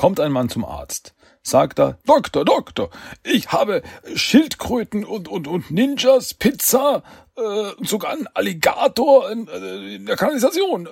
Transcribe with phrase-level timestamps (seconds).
[0.00, 1.12] kommt ein Mann zum Arzt.
[1.42, 2.88] Sagt er, Doktor, Doktor,
[3.22, 3.82] ich habe
[4.14, 7.02] Schildkröten und, und, und Ninjas, Pizza,
[7.36, 10.86] äh, sogar einen Alligator in, äh, in der Kanalisation.
[10.86, 10.90] Äh,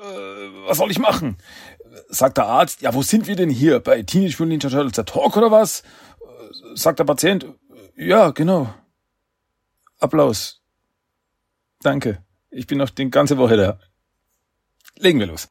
[0.66, 1.38] was soll ich machen?
[2.10, 3.81] Sagt der Arzt, ja, wo sind wir denn hier?
[3.81, 5.81] Bei Teenage Mutant Ninja Turtles der Talk oder was?
[5.81, 7.47] Äh, sagt der Patient,
[7.97, 8.75] ja, genau.
[10.01, 10.61] Applaus.
[11.81, 12.22] Danke.
[12.51, 13.79] Ich bin noch die ganze Woche da.
[14.99, 15.49] Legen wir los.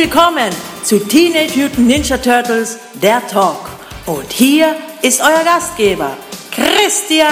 [0.00, 0.52] Willkommen
[0.84, 3.68] zu Teenage Mutant Ninja Turtles, der Talk.
[4.06, 6.16] Und hier ist euer Gastgeber,
[6.52, 7.26] Christian.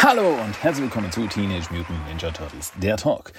[0.00, 3.32] Hallo und herzlich willkommen zu Teenage Mutant Ninja Turtles, der Talk.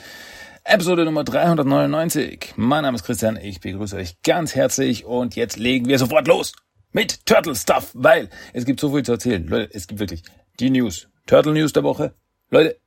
[0.66, 2.56] Episode Nummer 399.
[2.58, 6.52] Mein Name ist Christian, ich begrüße euch ganz herzlich und jetzt legen wir sofort los
[6.94, 9.46] mit Turtle Stuff, weil es gibt so viel zu erzählen.
[9.46, 10.24] Leute, es gibt wirklich
[10.60, 11.10] die News.
[11.26, 12.14] Turtle News der Woche.
[12.50, 12.80] Leute,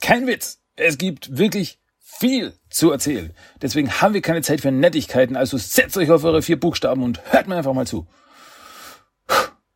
[0.00, 0.60] kein Witz.
[0.76, 3.32] Es gibt wirklich viel zu erzählen.
[3.60, 5.36] Deswegen haben wir keine Zeit für Nettigkeiten.
[5.36, 8.06] Also setzt euch auf eure vier Buchstaben und hört mir einfach mal zu.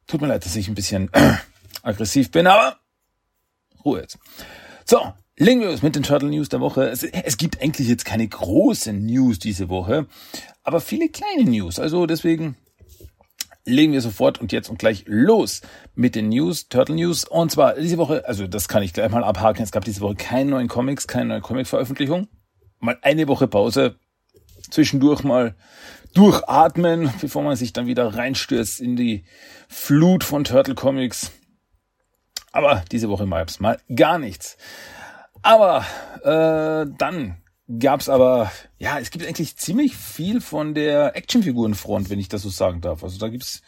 [0.07, 1.11] Tut mir leid, dass ich ein bisschen
[1.83, 2.79] aggressiv bin, aber
[3.85, 4.19] Ruhe jetzt.
[4.85, 6.89] So, legen wir uns mit den Turtle News der Woche.
[6.89, 10.07] Es, es gibt eigentlich jetzt keine großen News diese Woche,
[10.63, 11.79] aber viele kleine News.
[11.79, 12.57] Also deswegen
[13.65, 15.63] legen wir sofort und jetzt und gleich los
[15.95, 17.25] mit den News, Turtle News.
[17.25, 20.17] Und zwar diese Woche, also das kann ich gleich mal abhaken, es gab diese Woche
[20.17, 22.29] keine neuen Comics, keine neue Comic-Veröffentlichung.
[22.81, 23.97] Mal eine Woche Pause,
[24.71, 25.55] zwischendurch mal
[26.15, 29.25] durchatmen, bevor man sich dann wieder reinstürzt in die
[29.69, 31.31] Flut von Turtle Comics.
[32.51, 34.57] Aber diese Woche mal mal gar nichts.
[35.43, 35.87] Aber
[36.23, 37.42] äh, dann
[37.79, 42.51] gab's aber, ja, es gibt eigentlich ziemlich viel von der Actionfigurenfront, wenn ich das so
[42.51, 43.05] sagen darf.
[43.05, 43.63] Also da gibt's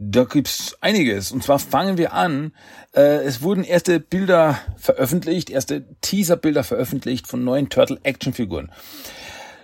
[0.00, 1.32] da gibt's einiges.
[1.32, 2.52] Und zwar fangen wir an.
[2.94, 8.70] Äh, es wurden erste Bilder veröffentlicht, erste Teaserbilder veröffentlicht von neuen Turtle Actionfiguren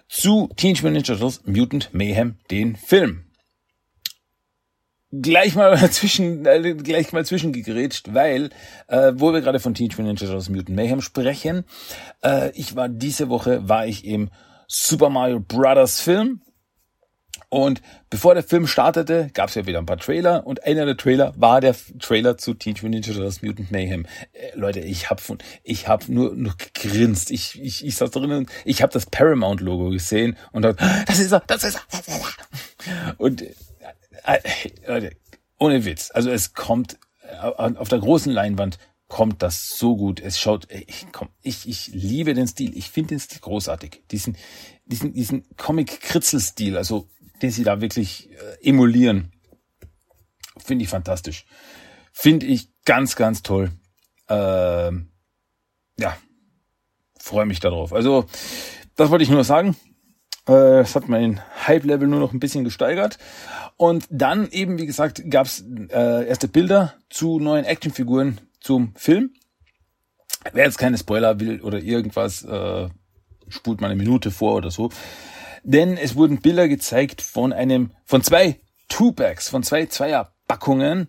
[0.08, 3.23] zu Teenage Mutant Ninja Turtles Mutant Mayhem, den Film
[5.22, 8.50] gleich mal zwischen äh, gleich mal zwischengegrätscht, weil
[8.88, 11.64] äh, wo wir gerade von Teenage Mutant Ninja Turtles Mutant Mayhem sprechen,
[12.22, 14.30] äh, ich war diese Woche war ich im
[14.66, 16.40] Super Mario Brothers Film
[17.48, 20.96] und bevor der Film startete, gab es ja wieder ein paar Trailer und einer der
[20.96, 24.06] Trailer war der Trailer zu Teenage Mutant Ninja Turtles Mutant Mayhem.
[24.32, 27.30] Äh, Leute, ich hab von ich hab nur nur gegrinst.
[27.30, 31.32] Ich ich ich saß drinnen, ich habe das Paramount Logo gesehen und dachte, das ist
[31.32, 33.14] er, das ist er, das ist er.
[33.18, 33.44] Und
[35.58, 36.10] ohne Witz.
[36.12, 40.20] Also es kommt äh, auf der großen Leinwand kommt das so gut.
[40.20, 42.76] Es schaut, ich, komm, ich, ich liebe den Stil.
[42.76, 44.02] Ich finde den Stil großartig.
[44.10, 44.36] Diesen,
[44.86, 47.08] diesen, diesen Comic-Kritzel-Stil, also
[47.42, 49.32] den sie da wirklich äh, emulieren,
[50.58, 51.46] finde ich fantastisch.
[52.12, 53.70] Finde ich ganz, ganz toll.
[54.28, 55.12] Ähm,
[55.98, 56.16] ja,
[57.18, 57.92] freue mich darauf.
[57.92, 58.26] Also,
[58.96, 59.76] das wollte ich nur sagen.
[60.48, 63.18] Äh, es hat mein Hype-Level nur noch ein bisschen gesteigert.
[63.76, 69.32] Und dann eben, wie gesagt, gab's äh, erste Bilder zu neuen Actionfiguren zum Film.
[70.52, 72.88] Wer jetzt keine Spoiler will oder irgendwas, äh,
[73.48, 74.90] spult mal eine Minute vor oder so.
[75.62, 81.08] Denn es wurden Bilder gezeigt von einem, von zwei Two-Packs, von zwei Zweierpackungen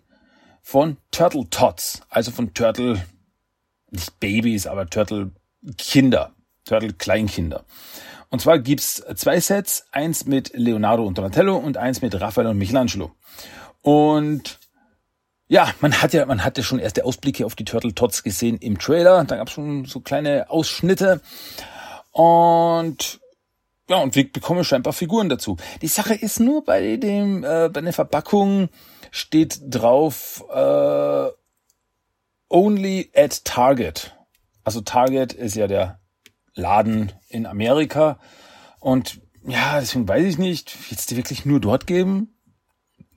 [0.62, 3.06] von Turtle Tots, also von Turtle,
[3.92, 5.32] nicht Babys, aber Turtle
[5.78, 7.66] Kinder, Turtle Kleinkinder.
[8.36, 12.58] Und zwar gibt's zwei Sets, eins mit Leonardo und Donatello und eins mit Raphael und
[12.58, 13.14] Michelangelo.
[13.82, 14.60] Und
[15.48, 18.78] ja, man hat ja, man hatte schon erste Ausblicke auf die Turtle Tots gesehen im
[18.78, 19.24] Trailer.
[19.24, 21.22] Da gab's schon so kleine Ausschnitte.
[22.12, 23.22] Und
[23.88, 25.56] ja, und wir bekommen scheinbar Figuren dazu.
[25.82, 28.68] Die Sache ist nur bei dem, äh, bei der Verpackung
[29.12, 31.30] steht drauf äh,
[32.50, 34.14] Only at Target.
[34.66, 36.02] Also Target ist ja der
[36.56, 38.20] Laden in Amerika.
[38.80, 42.36] Und ja, deswegen weiß ich nicht, jetzt die wirklich nur dort geben?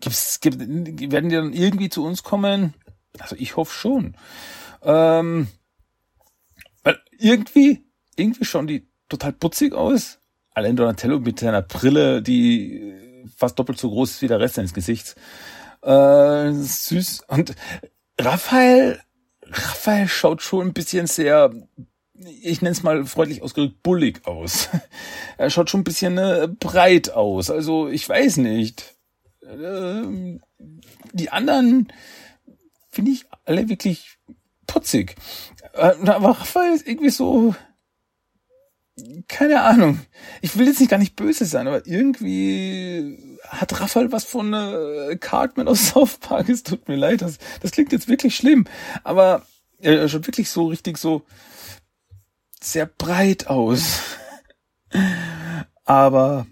[0.01, 2.75] Gibt's, gibt, werden die dann irgendwie zu uns kommen?
[3.19, 4.17] Also ich hoffe schon.
[4.83, 5.49] Ähm,
[6.85, 7.85] weil irgendwie,
[8.17, 10.21] irgendwie schauen die total putzig aus.
[10.53, 14.75] Allein Donatello mit seiner Brille, die fast doppelt so groß ist wie der Rest seines
[14.75, 15.15] Gesichts.
[15.83, 17.25] Äh, süß.
[17.29, 17.55] Und
[18.21, 19.01] Raphael
[19.51, 21.53] Raphael schaut schon ein bisschen sehr,
[22.43, 24.69] ich nenne es mal freundlich ausgedrückt, bullig aus.
[25.39, 27.51] er schaut schon ein bisschen äh, breit aus.
[27.51, 28.97] Also ich weiß nicht.
[29.43, 30.41] Ähm,
[31.13, 31.93] die anderen
[32.91, 34.19] finde ich alle wirklich
[34.67, 35.17] putzig.
[35.75, 37.55] Äh, aber Raphael ist irgendwie so,
[39.29, 40.01] keine Ahnung.
[40.43, 45.17] Ich will jetzt nicht gar nicht böse sein, aber irgendwie hat Raphael was von äh,
[45.21, 46.49] Cartman aus South Park.
[46.49, 48.67] Es tut mir leid, das, das klingt jetzt wirklich schlimm.
[49.05, 49.47] Aber
[49.81, 51.23] er schaut wirklich so richtig so
[52.63, 54.01] sehr breit aus.
[55.85, 56.47] aber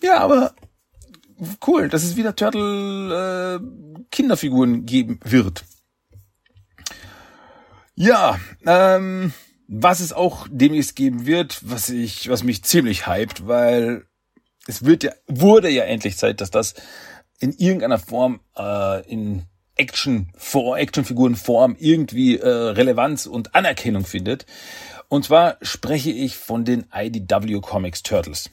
[0.00, 0.54] ja, aber
[1.66, 5.64] cool, dass es wieder Turtle äh, Kinderfiguren geben wird.
[7.94, 9.32] Ja, ähm,
[9.68, 14.06] was es auch demnächst geben wird, was ich, was mich ziemlich hypt, weil
[14.66, 16.74] es wird ja, wurde ja endlich Zeit, dass das
[17.38, 19.44] in irgendeiner Form äh, in
[19.76, 24.46] Action vor Actionfigurenform irgendwie äh, Relevanz und Anerkennung findet.
[25.12, 28.48] Und zwar spreche ich von den IDW Comics Turtles.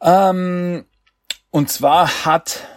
[0.00, 0.84] Ähm,
[1.50, 2.68] und zwar hat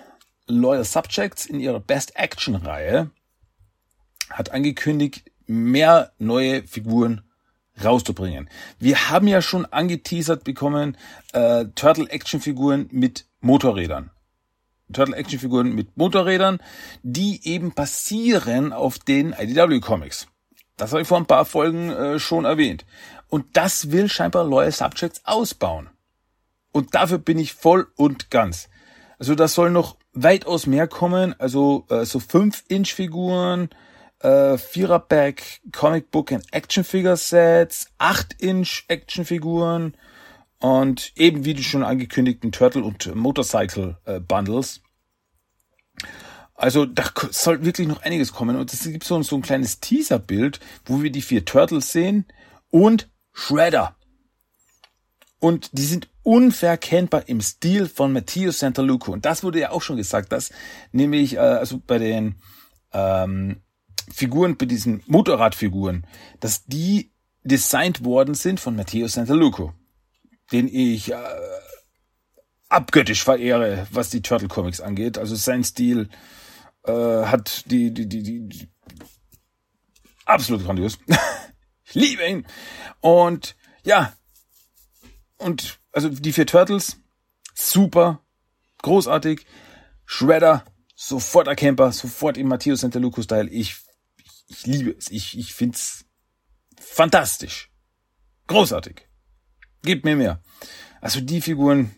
[0.48, 3.12] Loyal Subjects in ihrer Best Action Reihe
[4.32, 7.22] hat angekündigt, mehr neue Figuren
[7.84, 8.50] rauszubringen.
[8.80, 10.98] Wir haben ja schon angeteasert bekommen,
[11.34, 14.10] äh, Turtle Action Figuren mit Motorrädern.
[14.92, 16.58] Turtle Action Figuren mit Motorrädern,
[17.04, 20.28] die eben basieren auf den IDW Comics.
[20.78, 22.86] Das habe ich vor ein paar Folgen äh, schon erwähnt.
[23.28, 25.90] Und das will scheinbar Loyal Subjects ausbauen.
[26.72, 28.70] Und dafür bin ich voll und ganz.
[29.20, 31.36] Also das soll noch weitaus mehr kommen.
[31.40, 33.70] Also äh, so 5-Inch-Figuren,
[34.20, 39.96] äh, Viererpack Comic Book and Action Figure Sets, 8-Inch Action Figuren
[40.60, 44.82] und eben wie die schon angekündigten Turtle und Motorcycle äh, Bundles.
[46.56, 50.60] Also da soll wirklich noch einiges kommen und es gibt so, so ein kleines Teaser-Bild,
[50.86, 52.26] wo wir die vier Turtles sehen
[52.70, 53.96] und Shredder.
[55.40, 59.12] Und die sind unverkennbar im Stil von Matteo Santaluco.
[59.12, 60.52] Und das wurde ja auch schon gesagt, dass
[60.92, 62.36] nämlich äh, also bei den
[62.94, 63.62] ähm,
[64.10, 66.06] Figuren, bei diesen Motorradfiguren,
[66.40, 67.12] dass die
[67.44, 69.74] designt worden sind von Matteo Santaluco,
[70.52, 71.18] den ich äh,
[72.70, 75.18] abgöttisch verehre, was die Turtle Comics angeht.
[75.18, 76.10] Also sein Stil
[76.86, 78.68] äh, hat die, die, die, die, die
[80.26, 80.98] absolut grandios.
[81.86, 82.46] ich liebe ihn.
[83.02, 84.14] Und ja,
[85.38, 86.98] und also die vier Turtles,
[87.54, 88.22] super,
[88.82, 89.46] großartig.
[90.06, 90.66] Shredder,
[90.96, 93.50] sofort erkennbar, sofort im Matteo Santaluco-Style.
[93.50, 93.84] Ich
[94.48, 95.10] ich liebe es.
[95.10, 96.06] Ich, ich find's
[96.80, 97.72] fantastisch.
[98.48, 99.08] Großartig.
[99.84, 100.42] Gebt mir mehr.
[101.02, 101.96] Also die Figuren,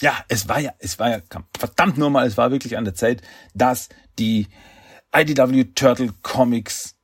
[0.00, 1.20] ja, es war ja, es war ja,
[1.56, 3.22] verdammt normal, es war wirklich an der Zeit,
[3.54, 3.88] dass
[4.18, 4.48] die
[5.14, 6.96] IDW Turtle Comics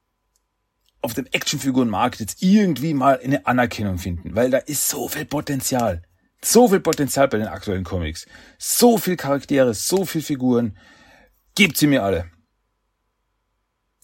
[1.00, 6.02] auf dem Actionfigurenmarkt jetzt irgendwie mal eine Anerkennung finden, weil da ist so viel Potenzial.
[6.44, 8.26] So viel Potenzial bei den aktuellen Comics.
[8.58, 10.76] So viel Charaktere, so viel Figuren.
[11.54, 12.30] Gebt sie mir alle.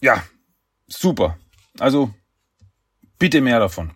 [0.01, 0.23] Ja,
[0.87, 1.37] super.
[1.79, 2.13] Also
[3.17, 3.91] bitte mehr davon.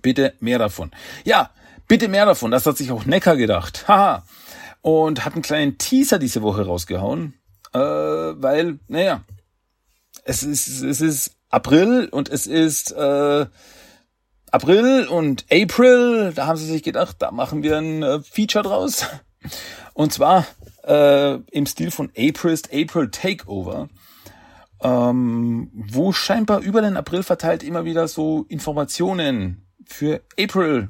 [0.00, 0.90] Bitte mehr davon.
[1.24, 1.50] Ja,
[1.88, 2.50] bitte mehr davon.
[2.50, 3.86] Das hat sich auch Necker gedacht.
[3.88, 4.24] Haha.
[4.82, 7.34] Und hat einen kleinen Teaser diese Woche rausgehauen.
[7.72, 9.22] Äh, weil, naja,
[10.24, 13.46] es ist, es ist April und es ist äh,
[14.50, 16.32] April und April.
[16.34, 19.06] Da haben sie sich gedacht, da machen wir ein äh, Feature draus.
[19.94, 20.46] Und zwar
[20.84, 23.88] äh, im Stil von April's April Takeover
[24.84, 30.88] ähm, wo scheinbar über den April verteilt immer wieder so Informationen für April,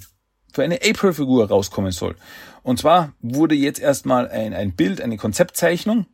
[0.54, 2.16] für eine April-Figur rauskommen soll.
[2.62, 6.06] Und zwar wurde jetzt erstmal ein, ein Bild, eine Konzeptzeichnung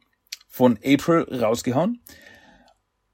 [0.48, 2.00] von April rausgehauen.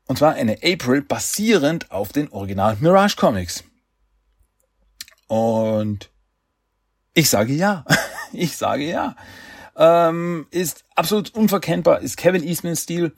[0.07, 3.65] Und zwar eine April basierend auf den Original Mirage Comics.
[5.27, 6.11] Und
[7.13, 7.85] ich sage ja.
[8.33, 9.17] ich sage ja.
[9.77, 13.15] Ähm, ist absolut unverkennbar, ist Kevin Eastman Stil.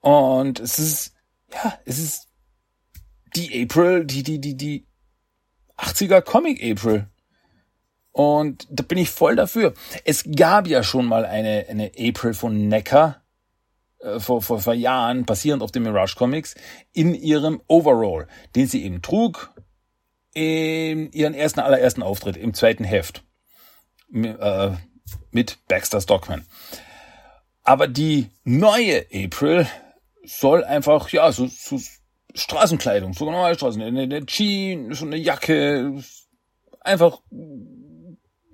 [0.00, 1.14] Und es ist,
[1.52, 2.28] ja, es ist
[3.36, 4.86] die April, die, die, die, die
[5.78, 7.08] 80er Comic April.
[8.12, 9.72] Und da bin ich voll dafür.
[10.04, 13.22] Es gab ja schon mal eine, eine April von Necker
[14.02, 16.54] äh, vor, vor, vor Jahren, basierend auf den Mirage Comics,
[16.92, 19.54] in ihrem Overall, den sie eben trug
[20.34, 23.22] in ihren ersten, allerersten Auftritt im zweiten Heft
[24.12, 24.70] äh,
[25.30, 26.46] mit Baxter Stockman.
[27.62, 29.66] Aber die neue April
[30.24, 31.78] soll einfach, ja, so, so
[32.34, 36.02] Straßenkleidung, so normale Straßen, eine, eine Jeans, so eine Jacke,
[36.80, 37.20] einfach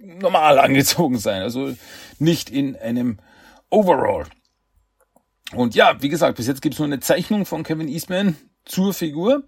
[0.09, 1.75] normal angezogen sein, also
[2.19, 3.19] nicht in einem
[3.71, 4.27] Overall.
[5.55, 9.45] Und ja, wie gesagt, bis jetzt gibt's nur eine Zeichnung von Kevin Eastman zur Figur.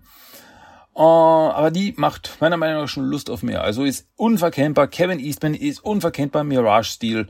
[0.95, 3.62] Uh, aber die macht meiner Meinung nach schon Lust auf mehr.
[3.62, 4.88] Also ist unverkennbar.
[4.88, 7.29] Kevin Eastman ist unverkennbar Mirage-Stil.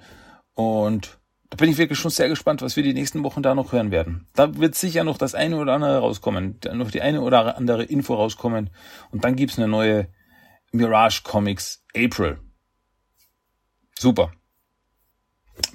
[0.55, 1.19] Und
[1.51, 3.91] da bin ich wirklich schon sehr gespannt, was wir die nächsten Wochen da noch hören
[3.91, 4.29] werden.
[4.35, 8.15] Da wird sicher noch das eine oder andere rauskommen, noch die eine oder andere Info
[8.15, 8.71] rauskommen.
[9.11, 10.09] Und dann gibt's eine neue
[10.73, 12.39] Mirage Comics April.
[14.01, 14.33] Super.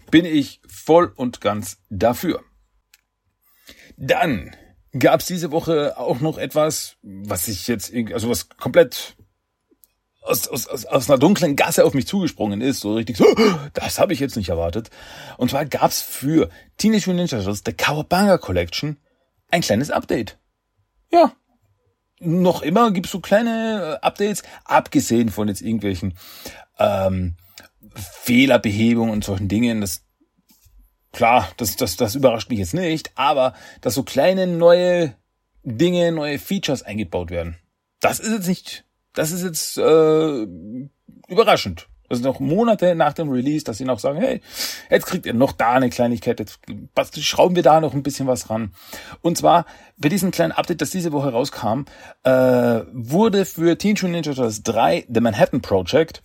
[0.10, 2.44] Bin ich voll und ganz dafür.
[3.98, 4.56] Dann
[4.98, 9.16] gab's diese Woche auch noch etwas, was ich jetzt, also was komplett
[10.24, 13.28] aus, aus, aus, aus einer dunklen Gasse auf mich zugesprungen ist, so richtig so,
[13.76, 14.90] das habe ich jetzt nicht erwartet.
[15.38, 18.98] Und zwar gab's für Teenage Mutant Ninja Turtles, The Cowabunga Collection,
[19.52, 20.40] ein kleines Update.
[21.12, 21.32] Ja,
[22.20, 26.18] noch immer gibt's so kleine äh, Updates, abgesehen von jetzt irgendwelchen
[26.80, 27.36] ähm,
[27.96, 29.82] Fehlerbehebungen und solchen Dingen.
[29.82, 30.04] Das
[31.12, 35.16] klar, das, das, das überrascht mich jetzt nicht, aber dass so kleine neue
[35.64, 37.58] Dinge, neue Features eingebaut werden.
[38.02, 38.86] Das ist jetzt nicht
[39.16, 40.48] das ist jetzt äh,
[41.28, 41.88] überraschend.
[42.08, 44.40] Das ist noch Monate nach dem Release, dass sie noch sagen, hey,
[44.92, 46.60] jetzt kriegt ihr noch da eine Kleinigkeit, jetzt
[47.20, 48.74] schrauben wir da noch ein bisschen was ran.
[49.22, 49.66] Und zwar,
[49.98, 51.86] bei diesem kleinen Update, das diese Woche rauskam,
[52.22, 56.22] äh, wurde für Teen Mutant Ninja Turtles 3 The Manhattan Project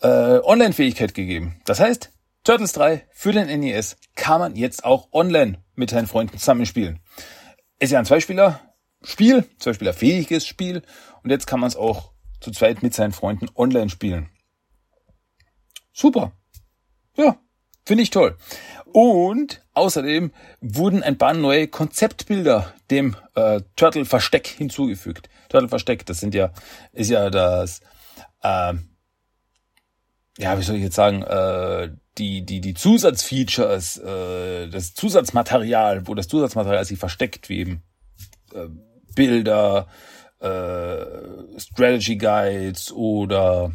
[0.00, 1.60] äh, Online-Fähigkeit gegeben.
[1.64, 2.12] Das heißt,
[2.44, 7.00] Turtles 3 für den NES kann man jetzt auch online mit seinen Freunden zusammenspielen.
[7.78, 10.82] Ist ja ein Zweispieler-Spiel, Zweispieler-fähiges Spiel
[11.22, 14.30] und jetzt kann man es auch zu zweit mit seinen Freunden online spielen.
[15.92, 16.32] Super.
[17.16, 17.36] Ja,
[17.84, 18.36] finde ich toll.
[18.86, 25.28] Und außerdem wurden ein paar neue Konzeptbilder dem äh, Turtle Versteck hinzugefügt.
[25.48, 26.52] Turtle Versteck, das sind ja,
[26.92, 27.80] ist ja das,
[28.42, 28.74] äh,
[30.38, 36.14] ja, wie soll ich jetzt sagen, äh, die, die, die Zusatzfeatures, äh, das Zusatzmaterial, wo
[36.14, 37.82] das Zusatzmaterial sich versteckt, wie eben
[38.54, 38.68] äh,
[39.14, 39.88] Bilder,
[40.40, 43.72] äh, Strategy Guides oder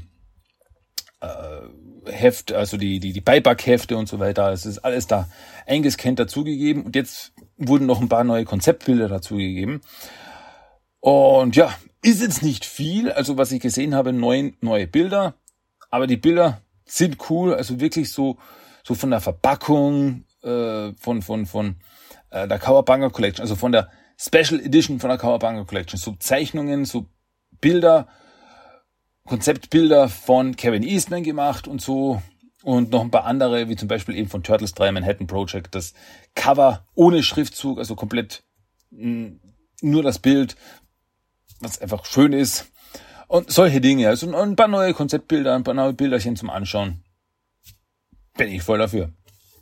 [1.20, 4.52] äh, Heft, also die, die, die Beipack-Hefte und so weiter.
[4.52, 5.28] Es ist alles da
[5.68, 9.82] eingescannt dazugegeben und jetzt wurden noch ein paar neue Konzeptbilder dazugegeben.
[11.02, 15.36] Und ja, ist jetzt nicht viel, also was ich gesehen habe, neun neue Bilder,
[15.94, 18.40] aber die Bilder sind cool, also wirklich so,
[18.84, 21.76] so von der Verpackung, äh, von, von, von
[22.32, 26.00] äh, der Kawabanga Collection, also von der Special Edition von der Kawabanga Collection.
[26.00, 27.06] So Zeichnungen, so
[27.62, 28.08] Bilder,
[29.26, 32.24] Konzeptbilder von Kevin Eastman gemacht und so.
[32.64, 35.76] Und noch ein paar andere, wie zum Beispiel eben von Turtles 3 Manhattan Project.
[35.76, 35.94] Das
[36.34, 38.44] Cover ohne Schriftzug, also komplett
[38.90, 39.34] mh,
[39.82, 40.56] nur das Bild,
[41.60, 42.73] was einfach schön ist.
[43.34, 44.10] Und solche Dinge.
[44.10, 47.04] Also ein paar neue Konzeptbilder, ein paar neue Bilderchen zum Anschauen.
[48.38, 49.12] Bin ich voll dafür.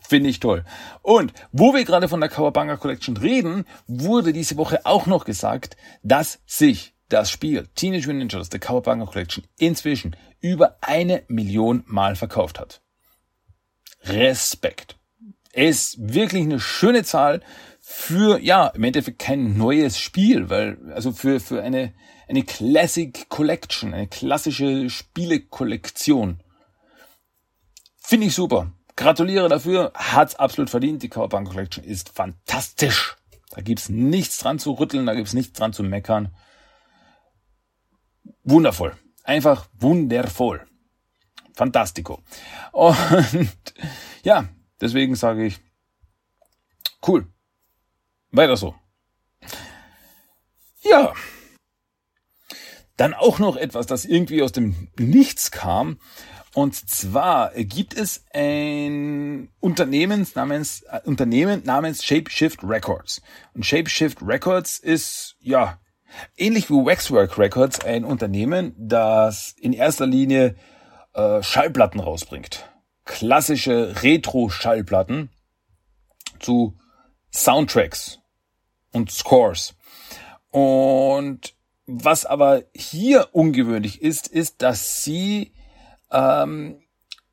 [0.02, 0.66] Finde ich toll.
[1.02, 5.78] Und wo wir gerade von der Kawabanga Collection reden, wurde diese Woche auch noch gesagt,
[6.04, 11.86] dass sich das Spiel Teenage Mutant Ninja Turtles, The Kawabanga Collection, inzwischen über eine Million
[11.88, 12.82] Mal verkauft hat.
[14.04, 14.98] Respekt.
[15.54, 17.40] Ist wirklich eine schöne Zahl
[17.80, 21.94] für, ja, im Endeffekt kein neues Spiel, weil, also für, für eine,
[22.32, 26.42] eine Classic Collection, eine klassische Spielekollektion.
[27.98, 28.72] Finde ich super.
[28.96, 31.04] Gratuliere dafür, hat's absolut verdient.
[31.04, 33.18] Die Cowabunga Collection ist fantastisch.
[33.50, 36.34] Da gibt's nichts dran zu rütteln, da gibt's nichts dran zu meckern.
[38.44, 38.96] Wundervoll.
[39.26, 40.66] Einfach wundervoll.
[41.54, 42.24] Fantastico.
[42.72, 42.96] Und
[44.24, 44.48] ja,
[44.80, 45.60] deswegen sage ich,
[47.06, 47.28] cool.
[48.32, 48.74] Weiter so.
[50.82, 51.14] Ja.
[53.02, 55.98] Dann auch noch etwas, das irgendwie aus dem Nichts kam.
[56.54, 63.24] Und zwar gibt es ein Unternehmen namens, äh, Unternehmen namens Shapeshift Records.
[63.56, 65.80] Und Shapeshift Records ist, ja,
[66.38, 70.56] ähnlich wie Waxwork Records ein Unternehmen, das in erster Linie
[71.16, 72.70] äh, Schallplatten rausbringt.
[73.06, 75.32] Klassische Retro-Schallplatten
[76.40, 76.78] zu
[77.32, 78.20] Soundtracks
[78.92, 79.74] und Scores.
[80.52, 81.56] Und
[81.92, 85.54] was aber hier ungewöhnlich ist, ist, dass sie
[86.12, 86.82] ähm,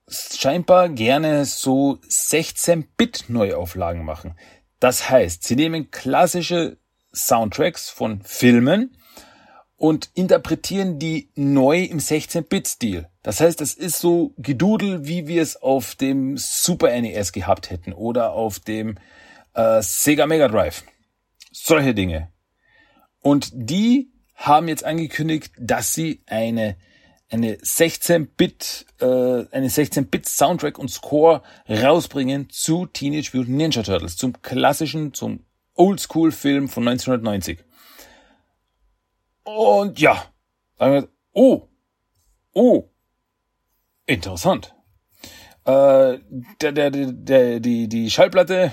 [0.08, 4.36] scheinbar gerne so 16-Bit-Neuauflagen machen.
[4.80, 6.78] Das heißt, sie nehmen klassische
[7.12, 8.96] Soundtracks von Filmen
[9.76, 13.08] und interpretieren die neu im 16-Bit-Stil.
[13.22, 17.92] Das heißt, es ist so Gedudel, wie wir es auf dem Super NES gehabt hätten
[17.92, 18.98] oder auf dem
[19.54, 20.84] äh, Sega Mega Drive.
[21.52, 22.32] Solche Dinge.
[23.20, 26.76] Und die haben jetzt angekündigt, dass sie eine
[27.30, 34.40] eine 16-Bit, äh, eine 16-Bit Soundtrack und Score rausbringen zu Teenage Mutant Ninja Turtles, zum
[34.40, 37.64] klassischen, zum Oldschool-Film von 1990.
[39.44, 40.24] Und ja,
[41.32, 41.68] oh,
[42.52, 42.84] oh,
[44.06, 44.74] interessant.
[45.64, 46.18] Äh,
[46.60, 48.72] der, der, der, die, die Schallplatte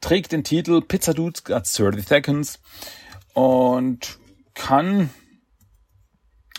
[0.00, 2.60] trägt den Titel Pizza Dudes Got 30 Seconds
[3.32, 4.18] und
[4.54, 5.10] kann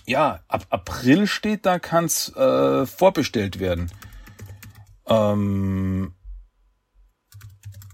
[0.05, 3.91] ja, ab April steht da, kann's äh, vorbestellt werden.
[5.07, 6.13] Ähm,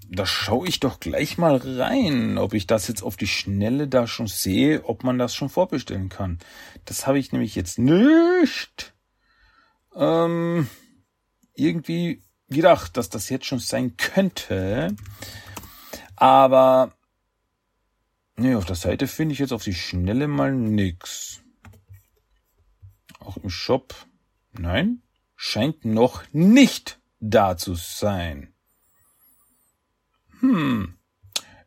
[0.10, 4.08] da schaue ich doch gleich mal rein, ob ich das jetzt auf die Schnelle da
[4.08, 6.40] schon sehe, ob man das schon vorbestellen kann.
[6.84, 8.94] Das habe ich nämlich jetzt nicht
[9.96, 10.70] ähm,
[11.56, 14.96] irgendwie gedacht, dass das jetzt schon sein könnte.
[16.18, 16.94] Aber
[18.36, 21.42] nee, auf der Seite finde ich jetzt auf die Schnelle mal nix.
[23.20, 23.96] Auch im Shop?
[24.54, 25.02] Nein,
[25.36, 28.54] scheint noch nicht da zu sein.
[30.40, 30.98] Hm,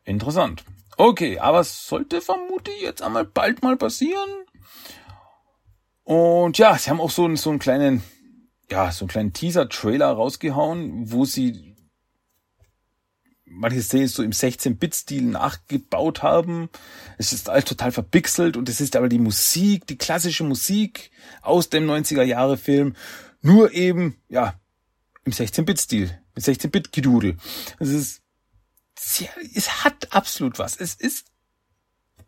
[0.03, 0.65] interessant.
[0.97, 4.29] Okay, aber es sollte vermutlich jetzt einmal bald mal passieren.
[6.03, 8.03] Und ja, sie haben auch so, so einen kleinen,
[8.69, 11.74] ja, so einen kleinen Teaser-Trailer rausgehauen, wo sie
[13.55, 16.69] manche Szenen so im 16-Bit-Stil nachgebaut haben.
[17.17, 21.69] Es ist alles total verpixelt und es ist aber die Musik, die klassische Musik aus
[21.69, 22.95] dem 90er-Jahre-Film,
[23.41, 24.55] nur eben, ja,
[25.23, 27.37] im 16-Bit-Stil, mit 16-Bit-Gedudel.
[27.79, 28.21] Es ist
[29.53, 30.77] es hat absolut was.
[30.77, 31.25] Es ist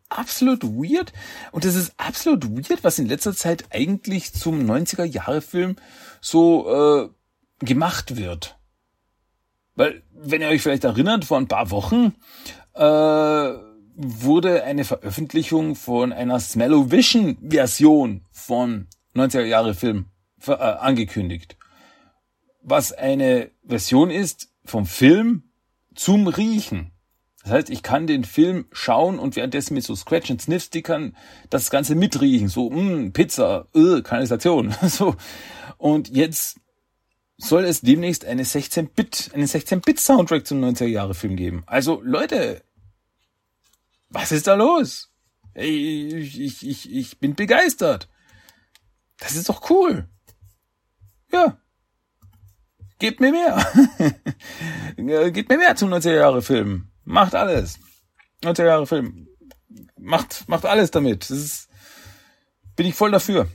[0.10, 1.14] absolut weird
[1.52, 5.76] und es ist absolut weird, was in letzter Zeit eigentlich zum 90er-Jahre-Film
[6.22, 7.10] so
[7.62, 8.58] äh, gemacht wird.
[9.78, 12.16] Weil, wenn ihr euch vielleicht erinnert, vor ein paar Wochen
[12.74, 12.82] äh,
[13.96, 20.08] wurde eine Veröffentlichung von einer Smellovision-Version von 90er Jahre Film
[20.48, 21.58] äh, angekündigt.
[22.62, 25.44] Was eine Version ist vom Film
[25.94, 26.92] zum Riechen.
[27.44, 31.16] Das heißt, ich kann den Film schauen und währenddessen mit so Scratch and Sniff Stickern
[31.52, 32.48] das Ganze mitriechen.
[32.48, 34.76] So, mh, mm, Pizza, äh, Kanalisation.
[34.88, 35.16] so.
[35.78, 36.60] Und jetzt
[37.38, 41.64] soll es demnächst eine 16-Bit, einen 16-Bit-Soundtrack zum 90er-Jahre-Film geben.
[41.68, 42.64] Also, Leute,
[44.10, 45.12] was ist da los?
[45.54, 48.10] Ich, ich, ich, ich bin begeistert.
[49.20, 50.08] Das ist doch cool.
[51.32, 51.58] Ja.
[53.00, 53.58] Gebt mir mehr.
[55.32, 56.90] Gebt mir mehr zum 90er-Jahre-Film.
[57.04, 57.80] Macht alles.
[58.44, 59.28] 90er-Jahre-Film.
[60.00, 61.30] Macht, macht alles damit.
[61.30, 61.70] Das ist,
[62.76, 63.48] bin ich voll dafür.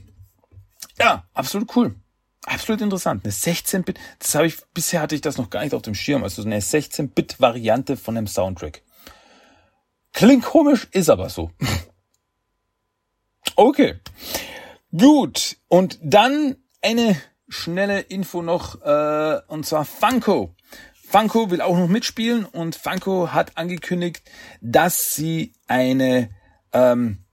[0.99, 1.95] Ja, absolut cool
[2.43, 3.23] absolut interessant.
[3.23, 6.23] Eine 16-Bit, das habe ich, bisher hatte ich das noch gar nicht auf dem Schirm,
[6.23, 8.81] also eine 16-Bit-Variante von einem Soundtrack.
[10.13, 11.51] Klingt komisch, ist aber so.
[13.55, 13.99] okay.
[14.95, 15.57] Gut.
[15.67, 20.55] Und dann eine schnelle Info noch, äh, und zwar Funko.
[21.07, 24.23] Funko will auch noch mitspielen und Funko hat angekündigt,
[24.61, 26.29] dass sie eine
[26.71, 27.23] ähm,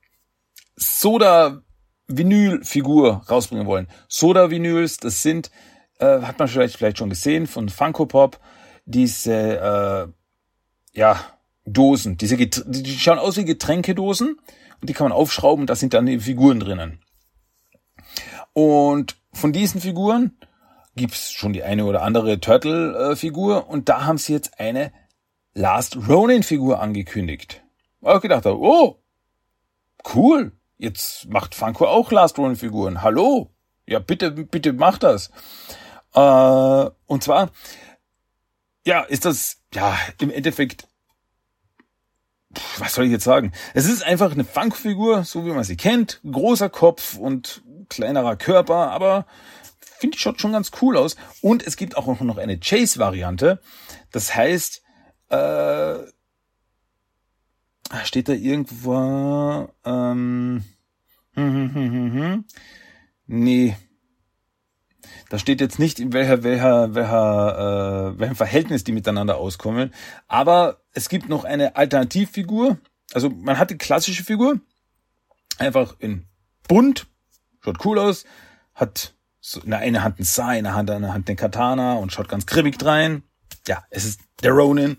[0.77, 1.63] Soda
[2.11, 3.89] Vinylfigur rausbringen wollen.
[4.09, 5.51] Soda-Vinyls, das sind,
[5.99, 8.41] äh, hat man vielleicht, vielleicht schon gesehen von Funko Pop,
[8.85, 11.21] diese, äh, ja,
[11.67, 14.41] Dosen, diese, die schauen aus wie Getränkedosen
[14.81, 17.01] und die kann man aufschrauben da sind dann die Figuren drinnen.
[18.53, 20.37] Und von diesen Figuren
[20.97, 24.93] gibt's schon die eine oder andere Turtle-Figur und da haben sie jetzt eine
[25.55, 27.63] Last Ronin-Figur angekündigt.
[28.03, 28.97] Ich gedacht, oh,
[30.15, 33.03] cool, Jetzt macht Funko auch Last Ronin Figuren.
[33.03, 33.51] Hallo?
[33.87, 35.31] Ja, bitte, bitte macht das.
[36.15, 37.51] Äh, und zwar,
[38.87, 40.89] ja, ist das, ja, im Endeffekt,
[42.79, 43.53] was soll ich jetzt sagen?
[43.75, 46.23] Es ist einfach eine Funkfigur, so wie man sie kennt.
[46.25, 49.27] Großer Kopf und kleinerer Körper, aber
[49.99, 51.17] finde ich schaut schon ganz cool aus.
[51.43, 53.61] Und es gibt auch noch eine Chase-Variante.
[54.13, 54.81] Das heißt,
[55.29, 55.99] äh,
[58.05, 60.65] steht da irgendwo, ähm,
[61.35, 62.45] hm, hm, hm, hm, hm.
[63.27, 63.77] nee.
[65.29, 69.95] Da steht jetzt nicht, in welcher, welcher, welcher, äh, welchem Verhältnis die miteinander auskommen.
[70.27, 72.79] Aber es gibt noch eine Alternativfigur.
[73.13, 74.61] Also man hat die klassische Figur.
[75.59, 76.27] Einfach in
[76.67, 77.07] bunt.
[77.61, 78.25] Schaut cool aus.
[78.75, 82.13] Hat so in der einen Hand ein Sai, in der der Hand den Katana und
[82.13, 83.23] schaut ganz kribbig drein.
[83.67, 84.97] Ja, es ist der Ronin.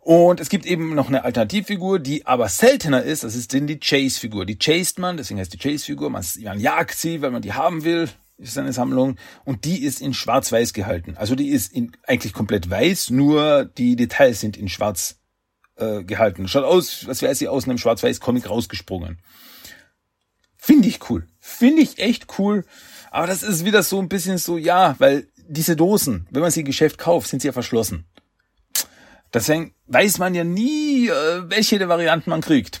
[0.00, 3.22] Und es gibt eben noch eine Alternativfigur, die aber seltener ist.
[3.22, 4.46] Das ist denn die Chase-Figur.
[4.46, 6.08] Die chased man, deswegen heißt die Chase-Figur.
[6.08, 8.08] Man, man jagt sie, weil man die haben will.
[8.38, 9.16] Ist eine Sammlung.
[9.44, 11.16] Und die ist in schwarz-weiß gehalten.
[11.18, 15.18] Also die ist in, eigentlich komplett weiß, nur die Details sind in schwarz
[15.76, 16.48] äh, gehalten.
[16.48, 19.20] Schaut aus, als wäre sie aus einem schwarz-weiß-Comic rausgesprungen.
[20.56, 21.26] Finde ich cool.
[21.38, 22.64] Finde ich echt cool.
[23.10, 26.60] Aber das ist wieder so ein bisschen so, ja, weil diese Dosen, wenn man sie
[26.60, 28.06] im Geschäft kauft, sind sie ja verschlossen.
[29.32, 32.80] Deswegen weiß man ja nie, äh, welche der Varianten man kriegt.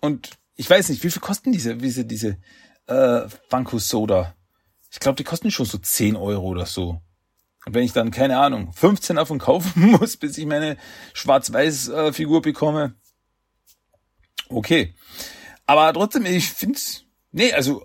[0.00, 2.38] Und ich weiß nicht, wie viel kosten diese, diese, diese
[2.86, 4.34] äh, Funko Soda?
[4.90, 7.00] Ich glaube, die kosten schon so 10 Euro oder so.
[7.66, 10.76] Und wenn ich dann, keine Ahnung, 15 davon kaufen muss, bis ich meine
[11.12, 12.94] Schwarz-Weiß-Figur bekomme,
[14.48, 14.94] okay.
[15.66, 17.84] Aber trotzdem, ich find's, nee, also,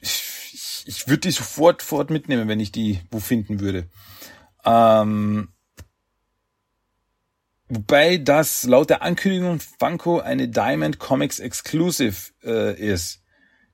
[0.00, 3.90] ich, ich würde die sofort, sofort mitnehmen, wenn ich die wo finden würde.
[4.64, 5.48] Ähm,
[7.68, 13.22] wobei das laut der Ankündigung Funko eine Diamond Comics Exclusive äh, ist.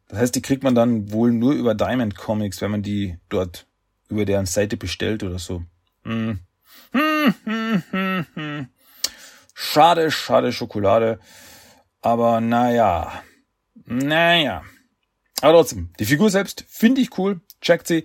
[0.09, 3.67] Das heißt, die kriegt man dann wohl nur über Diamond Comics, wenn man die dort
[4.09, 5.63] über deren Seite bestellt oder so.
[6.05, 6.41] Hm.
[6.93, 8.69] Hm, hm, hm, hm.
[9.55, 11.19] Schade, schade Schokolade.
[12.01, 13.23] Aber naja.
[13.85, 14.63] Naja.
[15.41, 17.41] Aber trotzdem, die Figur selbst finde ich cool.
[17.61, 18.05] Checkt sie.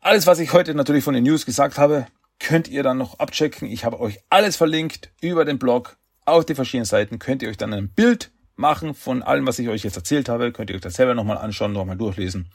[0.00, 2.06] Alles, was ich heute natürlich von den News gesagt habe,
[2.38, 3.68] könnt ihr dann noch abchecken.
[3.68, 7.18] Ich habe euch alles verlinkt über den Blog auf die verschiedenen Seiten.
[7.18, 10.52] Könnt ihr euch dann ein Bild machen von allem, was ich euch jetzt erzählt habe.
[10.52, 12.50] Könnt ihr euch das selber nochmal anschauen, nochmal durchlesen.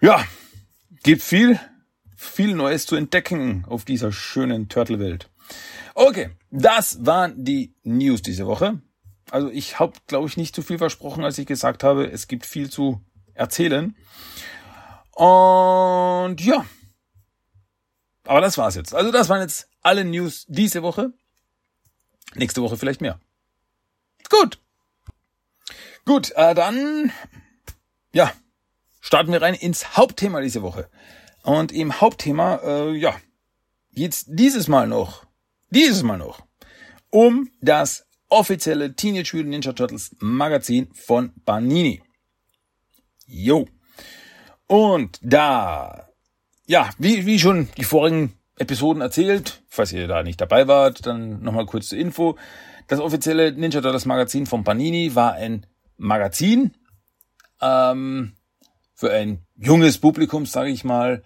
[0.00, 0.24] Ja,
[1.02, 1.58] gibt viel,
[2.16, 5.30] viel Neues zu entdecken auf dieser schönen Turtle-Welt.
[5.94, 8.82] Okay, das waren die News diese Woche.
[9.30, 12.44] Also ich habe, glaube ich, nicht zu viel versprochen, als ich gesagt habe, es gibt
[12.44, 13.00] viel zu
[13.32, 13.96] erzählen.
[15.16, 16.64] Und ja,
[18.26, 18.94] aber das war's jetzt.
[18.94, 21.12] Also das waren jetzt alle News diese Woche.
[22.34, 23.20] Nächste Woche vielleicht mehr.
[24.30, 24.58] Gut.
[26.04, 27.12] Gut, äh, dann
[28.12, 28.32] ja,
[29.00, 30.88] starten wir rein ins Hauptthema diese Woche.
[31.42, 33.20] Und im Hauptthema, äh, ja,
[33.90, 35.26] jetzt dieses Mal noch,
[35.70, 36.40] dieses Mal noch,
[37.10, 42.02] um das offizielle Teenage Mutant Ninja Turtles Magazin von Banini.
[43.26, 43.66] Jo.
[44.66, 46.08] Und da,
[46.66, 51.42] ja, wie, wie schon die vorigen Episoden erzählt, falls ihr da nicht dabei wart, dann
[51.42, 52.38] nochmal kurz zur Info.
[52.86, 56.72] Das offizielle Ninja Turtles Magazin von Panini war ein Magazin
[57.60, 58.36] ähm,
[58.94, 61.22] für ein junges Publikum, sage ich mal,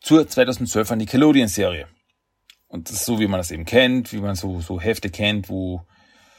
[0.00, 1.88] zur 2012er Nickelodeon-Serie.
[2.68, 5.48] Und das ist so, wie man das eben kennt, wie man so, so Hefte kennt,
[5.48, 5.86] wo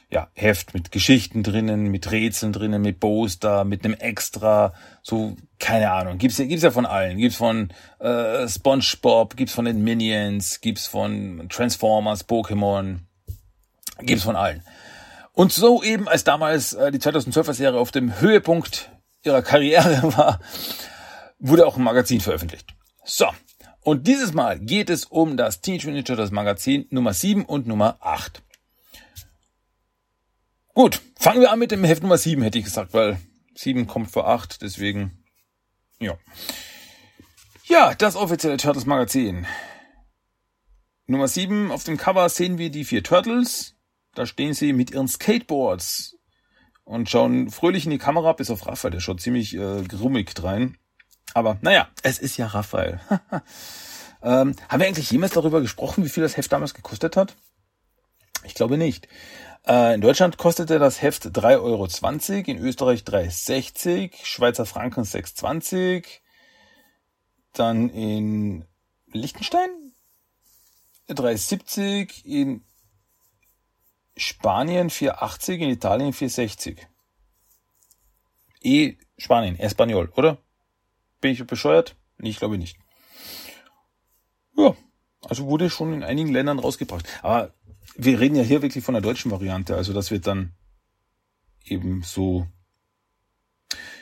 [0.09, 5.91] ja, Heft mit Geschichten drinnen, mit Rätseln drinnen, mit Poster, mit einem Extra, so, keine
[5.91, 6.17] Ahnung.
[6.17, 7.17] Gibt's, gibt's ja von allen.
[7.17, 12.99] Gibt's von äh, SpongeBob, gibt's von den Minions, gibt's von Transformers, Pokémon,
[13.99, 14.63] gibt's von allen.
[15.33, 18.89] Und so eben, als damals äh, die 2012er Serie auf dem Höhepunkt
[19.23, 20.39] ihrer Karriere war,
[21.37, 22.73] wurde auch ein Magazin veröffentlicht.
[23.03, 23.27] So.
[23.81, 27.67] Und dieses Mal geht es um das Teenage Mutant Ninja Turtles Magazin Nummer 7 und
[27.67, 28.41] Nummer 8.
[30.77, 33.19] Gut, fangen wir an mit dem Heft Nummer 7, hätte ich gesagt, weil
[33.55, 35.23] 7 kommt vor 8, deswegen,
[35.97, 36.19] ja.
[37.63, 39.47] Ja, das offizielle Turtles Magazin.
[41.07, 43.73] Nummer 7, auf dem Cover sehen wir die vier Turtles.
[44.13, 46.15] Da stehen sie mit ihren Skateboards
[46.83, 50.77] und schauen fröhlich in die Kamera, bis auf Raphael, der schaut ziemlich äh, grummig drein.
[51.33, 52.99] Aber naja, es ist ja Raphael.
[54.21, 57.35] ähm, haben wir eigentlich jemals darüber gesprochen, wie viel das Heft damals gekostet hat?
[58.43, 59.07] Ich glaube nicht.
[59.67, 61.85] Äh, in Deutschland kostete das Heft 3,20 Euro,
[62.51, 66.05] in Österreich 3,60, Schweizer Franken 6,20,
[67.51, 68.65] dann in
[69.11, 69.69] Liechtenstein
[71.09, 72.63] 3,70, in
[74.15, 76.77] Spanien 4,80, in Italien 4,60.
[78.61, 80.37] E Spanien, Espanol, oder?
[81.19, 81.95] Bin ich bescheuert?
[82.17, 82.77] Nee, ich glaube nicht.
[84.55, 84.75] Ja,
[85.27, 87.05] also wurde schon in einigen Ländern rausgebracht.
[87.21, 87.53] Aber
[87.95, 90.53] wir reden ja hier wirklich von der deutschen Variante, also das wird dann
[91.65, 92.47] eben so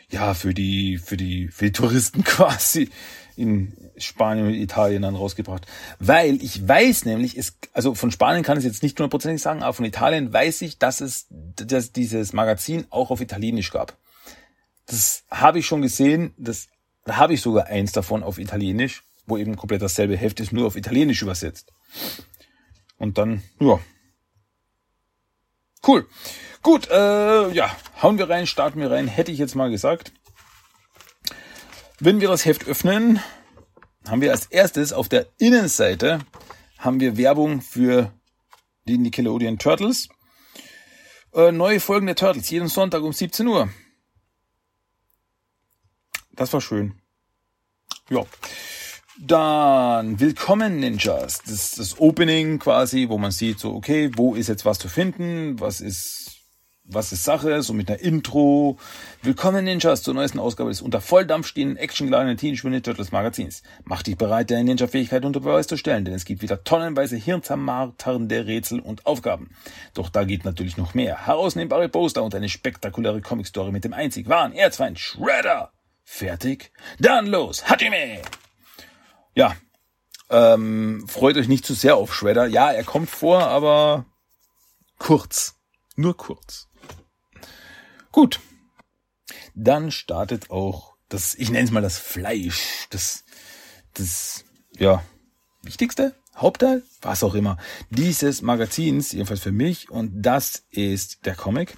[0.09, 2.89] ja für die für die für die Touristen quasi
[3.35, 5.65] in Spanien und Italien dann rausgebracht,
[5.99, 9.73] weil ich weiß nämlich es also von Spanien kann ich jetzt nicht hundertprozentig sagen, aber
[9.73, 13.97] von Italien weiß ich, dass es dass dieses Magazin auch auf Italienisch gab.
[14.85, 16.67] Das habe ich schon gesehen, das
[17.05, 20.65] da habe ich sogar eins davon auf Italienisch, wo eben komplett dasselbe Heft ist, nur
[20.67, 21.71] auf Italienisch übersetzt.
[22.97, 23.79] Und dann, ja.
[25.85, 26.07] Cool.
[26.63, 30.11] Gut, äh, ja, hauen wir rein, starten wir rein, hätte ich jetzt mal gesagt.
[31.99, 33.19] Wenn wir das Heft öffnen,
[34.07, 36.19] haben wir als erstes auf der Innenseite
[36.77, 38.11] haben wir Werbung für
[38.85, 40.09] die Nickelodeon Turtles.
[41.33, 43.69] Äh, neue Folgen der Turtles, jeden Sonntag um 17 Uhr.
[46.33, 47.01] Das war schön.
[48.09, 48.23] Ja.
[49.17, 51.41] Dann Willkommen Ninjas.
[51.43, 54.89] Das ist das Opening quasi, wo man sieht, so, okay, wo ist jetzt was zu
[54.89, 55.57] finden?
[55.61, 56.41] Was ist,
[56.83, 58.77] was ist Sache, so mit einer Intro.
[59.21, 63.63] Willkommen Ninjas zur neuesten Ausgabe des unter Volldampf stehenden actiongeladenen Teenage Mutant Turtles Magazins.
[63.85, 68.47] Mach dich bereit, deine Ninja-Fähigkeit unter Beweis zu stellen, denn es gibt wieder tonnenweise hirnzermarternde
[68.47, 69.55] Rätsel und Aufgaben.
[69.93, 71.25] Doch da geht natürlich noch mehr.
[71.25, 75.71] Herausnehmbare Poster und eine spektakuläre Comic-Story mit dem einzig wahren Erzfeind Shredder.
[76.03, 76.73] Fertig?
[76.99, 78.21] Dann los, Hajime!
[79.35, 79.55] Ja,
[80.29, 82.47] ähm, freut euch nicht zu sehr auf Shredder.
[82.47, 84.05] Ja, er kommt vor, aber
[84.97, 85.55] kurz.
[85.95, 86.67] Nur kurz.
[88.11, 88.39] Gut.
[89.53, 93.23] Dann startet auch das, ich nenne es mal das Fleisch, das,
[93.93, 94.43] das,
[94.77, 95.03] ja,
[95.61, 97.57] wichtigste Hauptteil, was auch immer,
[97.89, 101.77] dieses Magazins, jedenfalls für mich, und das ist der Comic.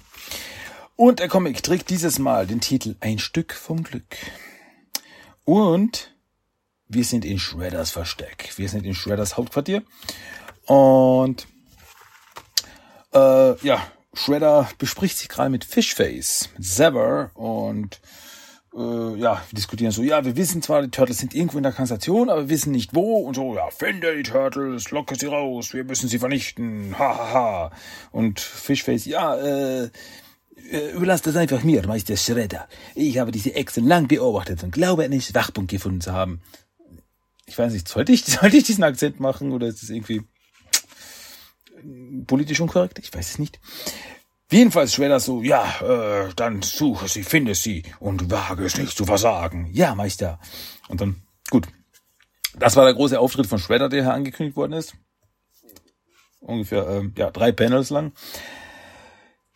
[0.96, 4.16] Und der Comic trägt dieses Mal den Titel Ein Stück vom Glück.
[5.44, 6.17] Und
[6.88, 8.52] wir sind in Shredders Versteck.
[8.56, 9.82] Wir sind in Shredders Hauptquartier.
[10.66, 11.46] Und
[13.14, 18.00] äh, ja, Shredder bespricht sich gerade mit Fishface, mit Sever und
[18.74, 21.72] äh, ja, wir diskutieren so, ja, wir wissen zwar, die Turtles sind irgendwo in der
[21.72, 25.72] Kanalisation, aber wir wissen nicht wo und so, ja, finde die Turtles, locke sie raus,
[25.72, 27.72] wir müssen sie vernichten, ha, ha, ha.
[28.12, 29.90] Und Fishface, ja, äh,
[30.70, 32.68] äh überlasst das einfach mir, Meister Shredder.
[32.94, 36.40] Ich habe diese Echsen lang beobachtet und glaube, einen Schwachpunkt gefunden zu haben.
[37.48, 40.22] Ich weiß nicht, sollte ich, sollte ich diesen Akzent machen oder ist das irgendwie
[42.26, 42.98] politisch unkorrekt?
[42.98, 43.58] Ich weiß es nicht.
[44.50, 49.04] Jedenfalls Shredder so, ja, äh, dann suche sie, finde sie und wage es nicht zu
[49.04, 49.68] versagen.
[49.72, 50.40] Ja, Meister.
[50.88, 51.68] Und dann, gut.
[52.58, 54.94] Das war der große Auftritt von Shredder, der hier angekündigt worden ist.
[56.40, 58.12] Ungefähr, ähm, ja, drei Panels lang.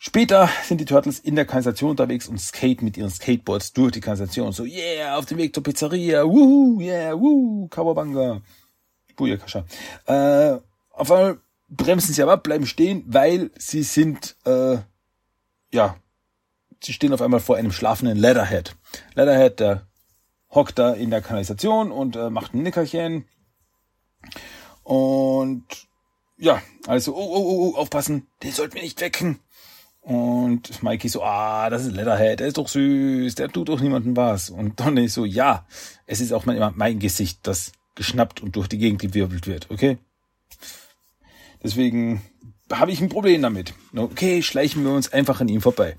[0.05, 4.01] Später sind die Turtles in der Kanalisation unterwegs und skaten mit ihren Skateboards durch die
[4.01, 4.51] Kanalisation.
[4.51, 8.41] So, yeah, auf dem Weg zur Pizzeria, wuhu, yeah, wuhu, Kawabanga.
[9.15, 9.63] Booyakasha.
[10.05, 10.59] Äh,
[10.91, 11.39] auf einmal
[11.69, 14.79] bremsen sie aber ab, bleiben stehen, weil sie sind, äh,
[15.71, 15.95] ja,
[16.83, 18.75] sie stehen auf einmal vor einem schlafenden Leatherhead.
[19.15, 19.87] Leatherhead, der
[20.49, 23.25] hockt da in der Kanalisation und äh, macht ein Nickerchen.
[24.83, 25.63] Und
[26.35, 29.39] ja, also, oh, oh, oh, oh, aufpassen, den sollten wir nicht wecken.
[30.03, 34.17] Und Mikey so, ah, das ist Leatherhead, der ist doch süß, der tut doch niemandem
[34.17, 34.49] was.
[34.49, 35.65] Und Donny so, ja,
[36.05, 39.97] es ist auch mein, mein Gesicht, das geschnappt und durch die Gegend gewirbelt wird, okay?
[41.63, 42.21] Deswegen
[42.71, 43.73] habe ich ein Problem damit.
[43.95, 45.95] Okay, schleichen wir uns einfach an ihm vorbei.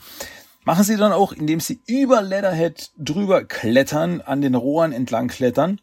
[0.65, 5.81] Machen sie dann auch, indem sie über Leatherhead drüber klettern, an den Rohren entlang klettern.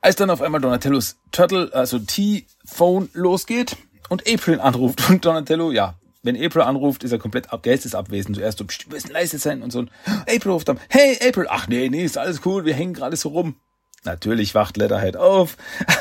[0.00, 3.76] Als dann auf einmal Donatellos Turtle, also T-Phone losgeht
[4.08, 8.36] und April anruft und Donatello, ja, wenn April anruft, ist er komplett ab, geistesabwesend.
[8.36, 9.84] Zuerst so, wir müssen leise sein und so.
[10.22, 13.30] April ruft dann, hey April, ach nee, nee, ist alles cool, wir hängen gerade so
[13.30, 13.56] rum.
[14.04, 15.56] Natürlich wacht Leatherhead auf,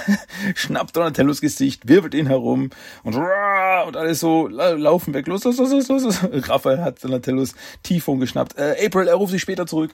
[0.56, 2.70] schnappt Donatellos Gesicht, wirbelt ihn herum
[3.04, 5.28] und, und alles so laufen weg.
[5.28, 6.20] Los, los, los, los, los.
[6.50, 8.58] Raphael hat Donatellos Tiefung geschnappt.
[8.58, 9.94] Äh, April, er ruft sich später zurück.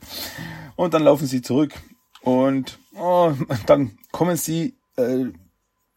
[0.75, 1.73] Und dann laufen sie zurück.
[2.21, 3.33] Und oh,
[3.67, 5.25] dann kommen sie äh,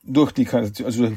[0.05, 1.15] durch die also durch den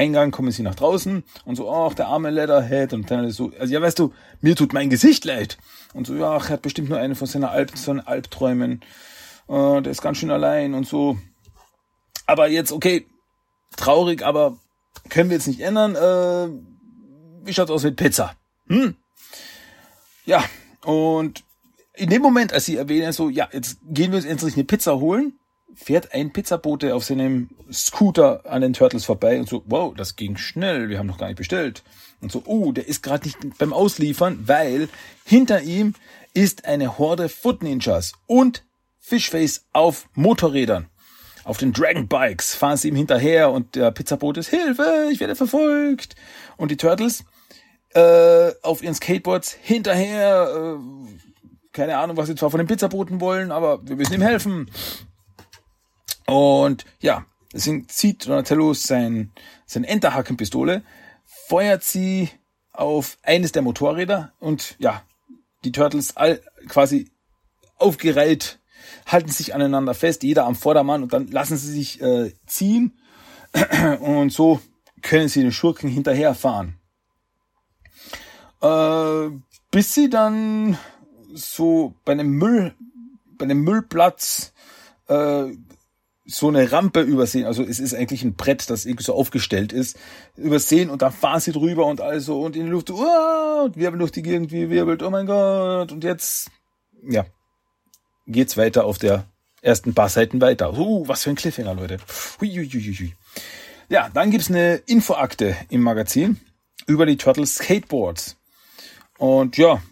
[0.00, 3.72] Kanaleingang kommen sie nach draußen und so, ach, der arme Leatherhead und dann so, also
[3.72, 5.58] ja, weißt du, mir tut mein Gesicht leid.
[5.92, 8.80] Und so, ja, er hat bestimmt nur eine von seiner Alp, seinen Albträumen.
[9.48, 11.18] Äh, der ist ganz schön allein und so.
[12.26, 13.06] Aber jetzt, okay,
[13.76, 14.56] traurig, aber
[15.10, 15.94] können wir jetzt nicht ändern.
[15.94, 16.48] Äh,
[17.44, 18.34] wie schaut's aus mit Pizza?
[18.68, 18.96] Hm?
[20.24, 20.42] Ja,
[20.84, 21.44] und
[21.94, 24.98] in dem Moment, als sie erwähnen, so, ja, jetzt gehen wir uns endlich eine Pizza
[24.98, 25.34] holen,
[25.74, 30.36] fährt ein Pizzabote auf seinem Scooter an den Turtles vorbei und so, wow, das ging
[30.36, 31.82] schnell, wir haben noch gar nicht bestellt.
[32.20, 34.88] Und so, oh, der ist gerade nicht beim Ausliefern, weil
[35.24, 35.94] hinter ihm
[36.34, 38.64] ist eine Horde Foot Ninjas und
[38.98, 40.88] Fishface auf Motorrädern.
[41.44, 45.34] Auf den Dragon Bikes fahren sie ihm hinterher und der Pizzaboot ist Hilfe, ich werde
[45.34, 46.14] verfolgt.
[46.58, 47.24] Und die Turtles
[47.94, 50.78] äh, auf ihren Skateboards hinterher.
[50.78, 51.10] Äh,
[51.72, 54.70] keine Ahnung, was sie zwar von den Pizzaboten wollen, aber wir müssen ihm helfen.
[56.30, 59.32] Und ja, deswegen zieht Donatello sein,
[59.66, 60.84] sein Enterhackenpistole,
[61.48, 62.30] feuert sie
[62.72, 65.02] auf eines der Motorräder und ja,
[65.64, 67.10] die Turtles all quasi
[67.78, 68.60] aufgereiht
[69.06, 72.96] halten sich aneinander fest, jeder am Vordermann und dann lassen sie sich äh, ziehen
[74.00, 74.60] und so
[75.02, 76.78] können sie den Schurken hinterherfahren.
[78.62, 79.30] Äh,
[79.72, 80.78] bis sie dann
[81.34, 82.72] so bei einem Müll,
[83.36, 84.52] bei einem Müllplatz
[85.08, 85.46] äh,
[86.30, 89.98] so eine Rampe übersehen, also es ist eigentlich ein Brett, das irgendwie so aufgestellt ist,
[90.36, 93.98] übersehen und da fahren sie drüber und also und in die Luft, uh, und wirbeln
[93.98, 96.50] durch die Gegend, wie wirbelt, oh mein Gott, und jetzt,
[97.02, 97.26] ja,
[98.26, 99.24] geht's weiter auf der
[99.62, 100.78] ersten paar Seiten weiter.
[100.78, 101.98] Uh, was für ein Cliffhanger, Leute.
[102.40, 103.14] Hui, hui, hui, hui.
[103.88, 106.38] Ja, dann gibt's eine Infoakte im Magazin
[106.86, 108.36] über die Turtles Skateboards.
[109.18, 109.82] Und ja,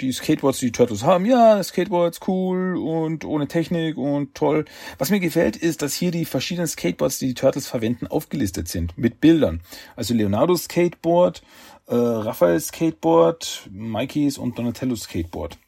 [0.00, 4.64] die Skateboards, die die Turtles haben, ja, Skateboards cool und ohne Technik und toll.
[4.98, 8.96] Was mir gefällt, ist, dass hier die verschiedenen Skateboards, die die Turtles verwenden, aufgelistet sind
[8.96, 9.60] mit Bildern.
[9.96, 11.42] Also Leonardo's Skateboard,
[11.86, 15.58] äh, Raphaels Skateboard, Mikeys und Donatello's Skateboard.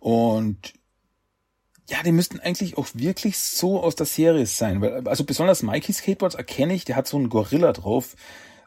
[0.00, 0.74] Und
[1.88, 4.80] ja, die müssten eigentlich auch wirklich so aus der Serie sein.
[4.80, 8.16] Weil, also besonders Mikeys Skateboards erkenne ich, der hat so einen Gorilla drauf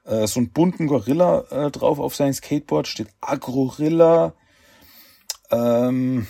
[0.08, 4.34] äh, so einen bunten Gorilla äh, drauf auf sein Skateboard, steht Agrorilla.
[5.52, 6.28] Ähm,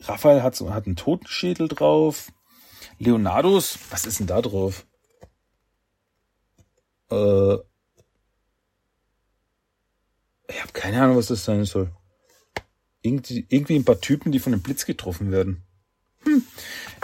[0.00, 2.32] Raphael hat so hat einen Totenschädel drauf.
[2.98, 4.86] Leonardos, was ist denn da drauf?
[7.10, 7.54] Äh,
[10.48, 11.92] ich habe keine Ahnung, was das sein soll.
[13.02, 15.65] Irgendwie, irgendwie ein paar Typen, die von einem Blitz getroffen werden.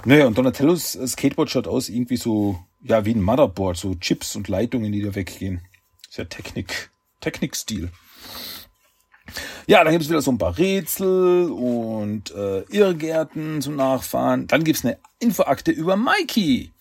[0.05, 4.49] Naja, und Donatellos Skateboard schaut aus irgendwie so ja, wie ein Motherboard, so Chips und
[4.49, 5.61] Leitungen, die da weggehen.
[6.11, 6.91] Sehr Technik,
[7.21, 7.91] Technikstil.
[9.67, 14.47] Ja, dann gibt es wieder so ein paar Rätsel und äh, Irrgärten zum Nachfahren.
[14.49, 16.73] Dann gibt's eine Infoakte über Mikey.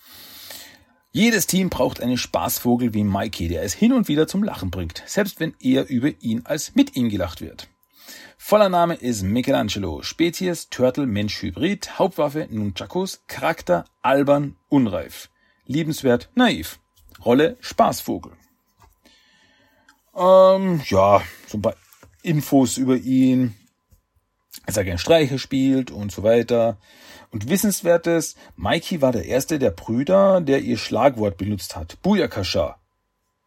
[1.14, 5.04] Jedes Team braucht einen Spaßvogel wie Mikey, der es hin und wieder zum Lachen bringt,
[5.06, 7.68] selbst wenn eher über ihn als mit ihm gelacht wird.
[8.44, 15.30] Voller Name ist Michelangelo, Spezies Turtle Mensch Hybrid, Hauptwaffe Nunchakos, Charakter albern, unreif
[15.68, 16.80] liebenswert, naiv.
[17.24, 18.34] Rolle Spaßvogel.
[20.18, 21.76] Ähm, ja, so ein paar
[22.24, 23.56] Infos über ihn,
[24.66, 26.78] dass er gern Streiche spielt und so weiter.
[27.30, 32.02] Und wissenswertes, Mikey war der erste der Brüder, der ihr Schlagwort benutzt hat.
[32.02, 32.78] Booyakasha.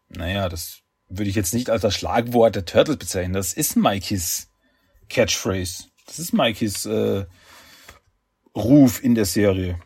[0.09, 0.79] Naja, das
[1.09, 3.33] würde ich jetzt nicht als das Schlagwort der Turtles bezeichnen.
[3.33, 4.49] Das ist Mikeys
[5.09, 5.85] Catchphrase.
[6.05, 7.25] Das ist Mikeys äh,
[8.55, 9.79] Ruf in der Serie.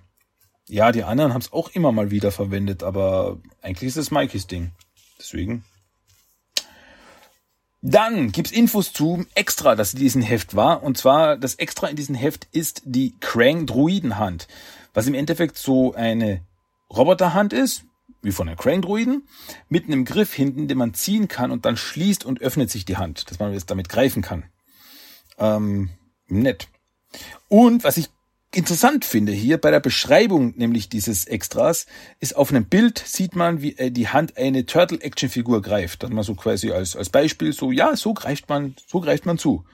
[0.67, 4.47] Ja, die anderen haben es auch immer mal wieder verwendet, aber eigentlich ist es Mikeys
[4.47, 4.71] Ding.
[5.17, 5.63] Deswegen.
[7.82, 10.84] Dann gibt's Infos zu Extra, das in diesem Heft war.
[10.84, 14.47] Und zwar, das Extra in diesem Heft ist die Krang Druidenhand.
[14.93, 16.41] Was im Endeffekt so eine
[16.89, 17.86] Roboterhand ist,
[18.21, 19.27] wie von der Krang Druiden,
[19.69, 22.97] mit einem Griff hinten, den man ziehen kann und dann schließt und öffnet sich die
[22.97, 24.43] Hand, dass man es damit greifen kann.
[25.39, 25.89] Ähm,
[26.28, 26.67] nett.
[27.47, 28.10] Und was ich
[28.54, 31.86] interessant finde hier bei der Beschreibung nämlich dieses Extras
[32.19, 36.04] ist auf einem Bild sieht man, wie äh, die Hand eine Turtle Action Figur greift.
[36.04, 39.38] Dass man so quasi als, als Beispiel so, ja, so greift man, so greift man
[39.38, 39.65] zu.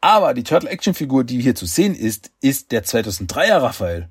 [0.00, 4.08] Aber die Turtle Action Figur, die hier zu sehen ist, ist der 2003er Raphael.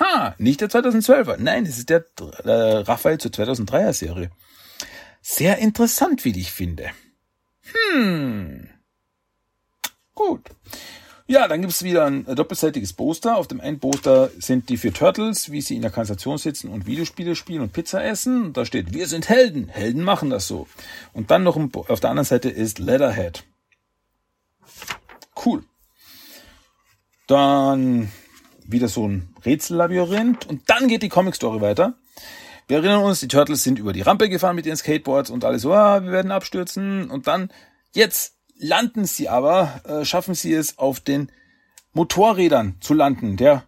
[0.00, 1.36] Ha, nicht der 2012er.
[1.38, 2.04] Nein, es ist der
[2.44, 4.30] äh, Raphael zur 2003er Serie.
[5.22, 6.90] Sehr interessant, wie ich finde.
[7.92, 8.65] Hm.
[10.16, 10.40] Gut.
[11.28, 13.36] Ja, dann gibt's wieder ein doppelseitiges Poster.
[13.36, 16.86] Auf dem einen Poster sind die vier Turtles, wie sie in der Kanalisation sitzen und
[16.86, 18.46] Videospiele spielen und Pizza essen.
[18.46, 19.68] Und da steht, wir sind Helden.
[19.68, 20.66] Helden machen das so.
[21.12, 23.44] Und dann noch auf der anderen Seite ist Leatherhead.
[25.44, 25.64] Cool.
[27.26, 28.10] Dann
[28.64, 30.46] wieder so ein Rätsellabyrinth.
[30.46, 31.98] Und dann geht die Comic-Story weiter.
[32.68, 35.58] Wir erinnern uns, die Turtles sind über die Rampe gefahren mit ihren Skateboards und alle
[35.58, 37.10] so, ah, wir werden abstürzen.
[37.10, 37.50] Und dann,
[37.92, 41.30] jetzt landen sie aber, äh, schaffen sie es auf den
[41.92, 43.64] Motorrädern zu landen, der,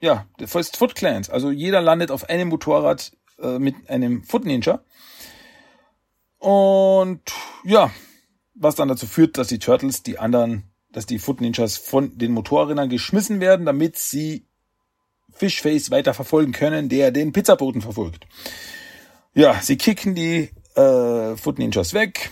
[0.00, 1.30] ja, der First Foot Clans.
[1.30, 4.82] Also jeder landet auf einem Motorrad äh, mit einem Foot Ninja.
[6.38, 7.22] Und
[7.64, 7.90] ja,
[8.54, 12.32] was dann dazu führt, dass die Turtles die anderen, dass die Foot Ninjas von den
[12.32, 14.46] Motorrädern geschmissen werden, damit sie
[15.32, 18.26] Fishface weiter verfolgen können, der den Pizzaboten verfolgt.
[19.32, 22.30] Ja, sie kicken die äh, Foot Ninjas weg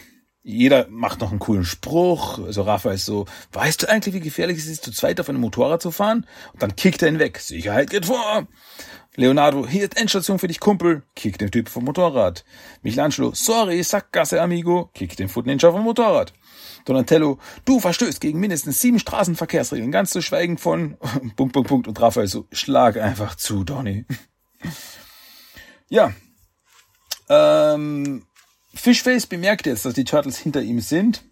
[0.48, 2.38] jeder macht noch einen coolen Spruch.
[2.38, 5.42] Also Rafa ist so, weißt du eigentlich, wie gefährlich es ist, zu zweit auf einem
[5.42, 6.26] Motorrad zu fahren?
[6.54, 7.38] Und dann kickt er ihn weg.
[7.38, 8.48] Sicherheit geht vor.
[9.14, 11.02] Leonardo, hier ist Endstation für dich, Kumpel.
[11.14, 12.46] Kickt den Typ vom Motorrad.
[12.80, 14.88] Michelangelo, sorry, Sackgasse, amigo.
[14.94, 16.32] Kickt den Foot Ninja vom Motorrad.
[16.86, 20.96] Donatello, du verstößt gegen mindestens sieben Straßenverkehrsregeln, ganz zu schweigen von
[21.36, 21.88] Punkt, Punkt, Punkt.
[21.88, 24.06] Und Raphael so, schlag einfach zu, Donny.
[25.90, 26.12] ja.
[27.28, 28.24] Ähm,
[28.78, 31.24] Fishface bemerkt jetzt, dass die Turtles hinter ihm sind.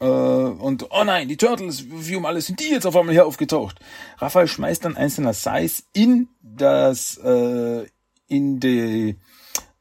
[0.00, 3.26] Äh, und, oh nein, die Turtles, wie um alles sind die jetzt auf einmal hier
[3.26, 3.78] aufgetaucht.
[4.18, 7.86] Raphael schmeißt dann einzelner Size in das, äh,
[8.26, 9.18] in die,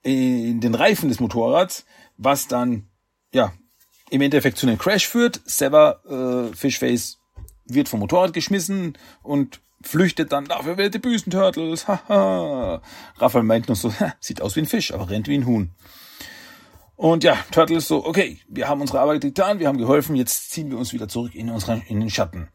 [0.03, 1.85] in den Reifen des Motorrads,
[2.17, 2.87] was dann,
[3.33, 3.53] ja,
[4.09, 5.41] im Endeffekt zu einem Crash führt.
[5.45, 7.19] Sever, äh, Fishface
[7.65, 12.81] wird vom Motorrad geschmissen und flüchtet dann, dafür wird die Büßen Turtles, haha.
[13.17, 15.71] Raphael meint nur so, sieht aus wie ein Fisch, aber rennt wie ein Huhn.
[17.03, 20.51] Und ja, Turtle ist so, okay, wir haben unsere Arbeit getan, wir haben geholfen, jetzt
[20.51, 22.47] ziehen wir uns wieder zurück in unseren, in den Schatten.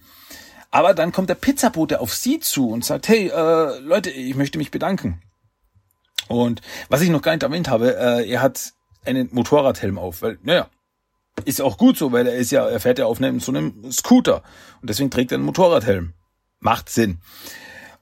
[0.70, 4.56] Aber dann kommt der Pizzabote auf sie zu und sagt, hey, äh, Leute, ich möchte
[4.56, 5.20] mich bedanken.
[6.28, 8.72] Und was ich noch gar nicht erwähnt habe, äh, er hat
[9.04, 10.70] einen Motorradhelm auf, weil, naja,
[11.44, 13.92] ist auch gut so, weil er ist ja, er fährt ja auf einem, so einem
[13.92, 14.42] Scooter
[14.80, 16.14] und deswegen trägt er einen Motorradhelm.
[16.58, 17.18] Macht Sinn.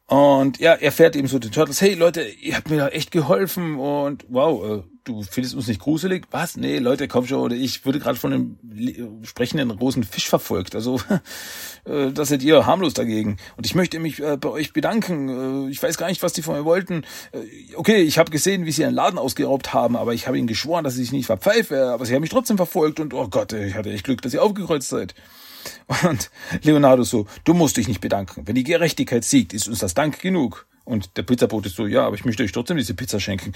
[0.06, 3.10] Und ja, er fährt eben so den Turtles, hey Leute, ihr habt mir da echt
[3.10, 6.26] geholfen und wow, äh, du findest uns nicht gruselig?
[6.30, 6.56] Was?
[6.56, 8.58] Nee, Leute, komm schon, oder ich wurde gerade von einem
[9.22, 10.74] sprechenden großen Fisch verfolgt.
[10.74, 11.00] Also
[11.84, 13.38] äh, das seid ihr harmlos dagegen.
[13.56, 15.68] Und ich möchte mich äh, bei euch bedanken.
[15.68, 17.04] Äh, ich weiß gar nicht, was die von mir wollten.
[17.32, 20.48] Äh, okay, ich habe gesehen, wie sie einen Laden ausgeraubt haben, aber ich habe ihnen
[20.48, 23.74] geschworen, dass ich nicht verpfeife, aber sie haben mich trotzdem verfolgt und oh Gott, ich
[23.74, 25.14] hatte echt Glück, dass ihr aufgekreuzt seid.
[26.04, 26.30] Und
[26.62, 28.42] Leonardo so, du musst dich nicht bedanken.
[28.46, 30.66] Wenn die Gerechtigkeit siegt, ist uns das Dank genug.
[30.84, 33.52] Und der Pizzabote ist so, ja, aber ich möchte euch trotzdem diese Pizza schenken.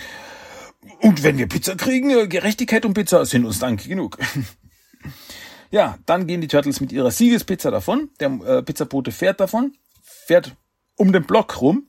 [1.01, 4.19] Und wenn wir Pizza kriegen, äh, Gerechtigkeit und Pizza sind uns Dank genug.
[5.71, 8.11] ja, dann gehen die Turtles mit ihrer Siegespizza davon.
[8.19, 10.57] Der äh, Pizzabote fährt davon, fährt
[10.97, 11.89] um den Block rum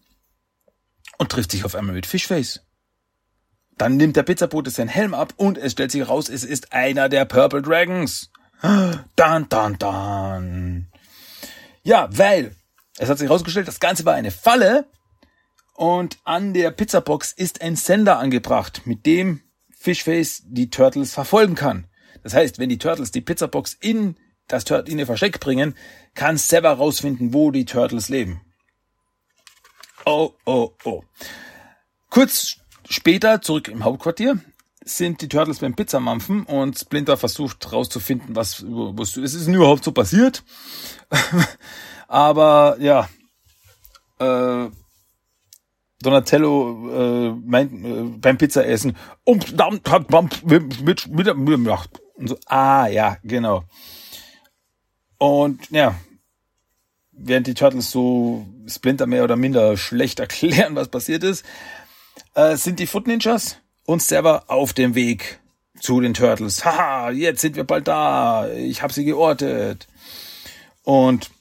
[1.18, 2.66] und trifft sich auf einmal mit Fishface.
[3.78, 7.10] Dann nimmt der Pizzabote seinen Helm ab und es stellt sich raus, es ist einer
[7.10, 8.30] der Purple Dragons.
[9.16, 10.88] Dan, dan, dan.
[11.82, 12.56] Ja, weil
[12.98, 14.86] es hat sich herausgestellt, das Ganze war eine Falle
[15.74, 19.42] und an der Pizzabox ist ein Sender angebracht, mit dem
[19.72, 21.88] Fishface die Turtles verfolgen kann.
[22.24, 24.16] Das heißt, wenn die Turtles die Pizzabox in
[24.48, 25.76] das in ihr Versteck bringen,
[26.14, 28.42] kann Sever rausfinden, wo die Turtles leben.
[30.06, 31.04] Oh, oh, oh.
[32.10, 32.58] Kurz
[32.90, 34.40] später, zurück im Hauptquartier,
[34.84, 39.92] sind die Turtles beim Pizzamampfen und Splinter versucht rauszufinden, was, was ist denn überhaupt so
[39.92, 40.44] passiert.
[42.08, 43.08] Aber ja,
[44.20, 44.70] äh,
[46.02, 52.02] Donatello äh, meint äh, beim Pizzaessen und dann hat man mit, mit, mit, gemacht.
[52.16, 53.64] Und so, ah ja, genau.
[55.18, 55.96] Und ja,
[57.12, 61.46] während die Turtles so Splinter mehr oder minder schlecht erklären, was passiert ist,
[62.36, 65.40] äh, sind die Foot Ninjas uns selber auf dem Weg
[65.80, 66.64] zu den Turtles.
[66.64, 68.50] Haha, jetzt sind wir bald da.
[68.50, 69.88] Ich habe sie geortet.
[70.84, 71.32] Und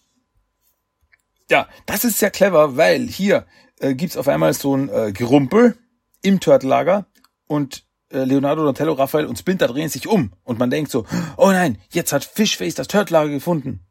[1.51, 3.47] ja, das ist sehr clever, weil hier
[3.81, 5.77] äh, gibt's auf einmal so ein äh, Gerumpel
[6.23, 7.07] im Turtle-Lager
[7.47, 11.07] und äh, Leonardo, Donatello, Raphael und Splinter drehen sich um und man denkt so,
[11.37, 13.87] oh nein, jetzt hat Fishface das Turtle-Lager gefunden.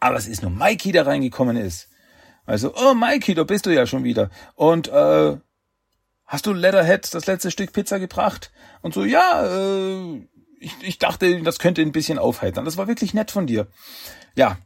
[0.00, 1.88] Aber es ist nur Mikey, der reingekommen ist.
[2.46, 4.30] Also, oh Mikey, da bist du ja schon wieder.
[4.54, 5.36] Und äh,
[6.24, 8.52] hast du Leatherhead das letzte Stück Pizza gebracht?
[8.80, 10.28] Und so, ja, äh,
[10.60, 12.64] ich, ich dachte, das könnte ein bisschen aufheitern.
[12.64, 13.66] Das war wirklich nett von dir.
[14.34, 14.58] Ja,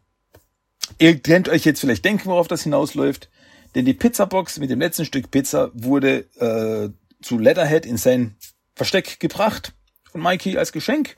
[0.98, 3.30] ihr könnt euch jetzt vielleicht denken, worauf das hinausläuft.
[3.74, 6.90] Denn die Pizzabox mit dem letzten Stück Pizza wurde äh,
[7.22, 8.36] zu Leatherhead in sein
[8.74, 9.72] Versteck gebracht
[10.10, 11.16] von Mikey als Geschenk.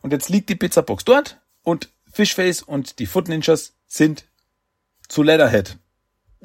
[0.00, 4.24] Und jetzt liegt die Pizzabox dort und Fishface und die Foot Ninjas sind
[5.08, 5.78] zu Leatherhead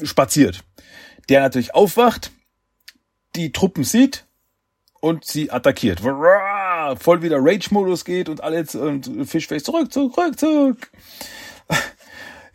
[0.03, 0.63] spaziert.
[1.29, 2.31] Der natürlich aufwacht,
[3.35, 4.25] die Truppen sieht
[4.99, 5.99] und sie attackiert.
[5.99, 10.91] Voll wieder Rage-Modus geht und alle und Fishface zurück, zurück, zurück.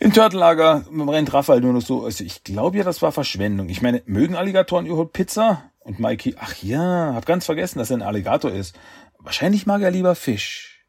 [0.03, 2.05] Im Turtellager rennt Raphael nur noch so.
[2.05, 3.68] Also ich glaube ja, das war Verschwendung.
[3.68, 5.62] Ich meine, mögen Alligatoren überhaupt Pizza?
[5.78, 8.76] Und Mikey, ach ja, hab ganz vergessen, dass er ein Alligator ist.
[9.20, 10.84] Wahrscheinlich mag er lieber Fisch.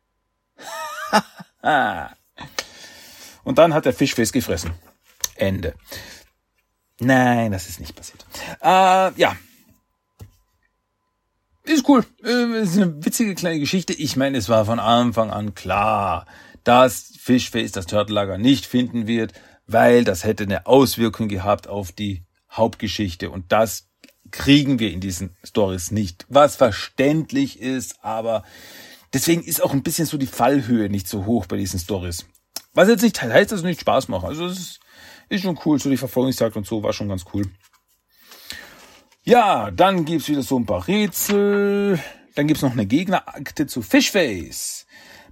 [3.43, 4.71] Und dann hat der Fischface gefressen.
[5.35, 5.75] Ende.
[6.99, 8.25] Nein, das ist nicht passiert.
[8.61, 9.35] Äh, ja.
[11.65, 12.03] Ist cool.
[12.23, 13.93] Äh, ist eine witzige kleine Geschichte.
[13.93, 16.25] Ich meine, es war von Anfang an klar,
[16.63, 19.33] dass Fishface das Turtellager nicht finden wird,
[19.67, 23.89] weil das hätte eine Auswirkung gehabt auf die Hauptgeschichte und das
[24.31, 28.43] kriegen wir in diesen Stories nicht, was verständlich ist, aber
[29.13, 32.25] deswegen ist auch ein bisschen so die Fallhöhe nicht so hoch bei diesen Stories.
[32.73, 34.25] Was jetzt nicht heißt, dass es nicht Spaß macht.
[34.25, 34.79] Also es ist,
[35.29, 37.45] ist schon cool, so die Verfolgungsjagd und so war schon ganz cool.
[39.23, 41.99] Ja, dann gibt's wieder so ein paar Rätsel.
[42.35, 44.85] Dann gibt's noch eine Gegnerakte zu Fishface.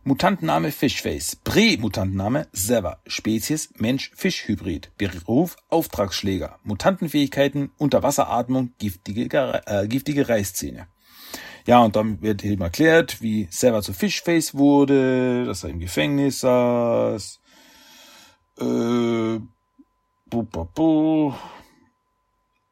[0.03, 1.35] Mutantenname Fishface.
[1.43, 2.97] Prä-Mutantenname Sever.
[3.05, 4.89] Spezies Mensch-Fisch-Hybrid.
[4.97, 6.57] Beruf Auftragsschläger.
[6.63, 10.87] Mutantenfähigkeiten Unterwasseratmung, giftige, äh, giftige Reißzähne.
[11.67, 16.39] Ja, und dann wird eben erklärt, wie Sever zu Fishface wurde, dass er im Gefängnis
[16.39, 17.39] saß.
[18.59, 19.39] Äh, bu,
[20.25, 21.35] bu, bu,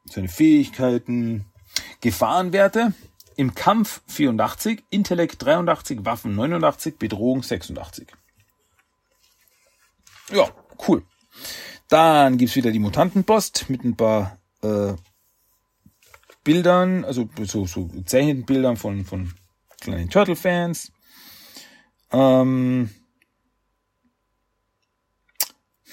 [0.06, 1.46] seine Fähigkeiten.
[2.02, 2.94] Gefahrenwerte
[3.40, 8.10] im Kampf 84, Intellekt 83, Waffen 89, Bedrohung 86.
[10.34, 10.50] Ja,
[10.86, 11.06] cool.
[11.88, 14.94] Dann gibt's wieder die Mutantenpost mit ein paar äh,
[16.44, 19.34] Bildern, also so, so gezeichneten Bildern von, von
[19.80, 20.92] kleinen Turtle-Fans.
[22.12, 22.90] Ähm,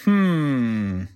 [0.02, 1.08] hm.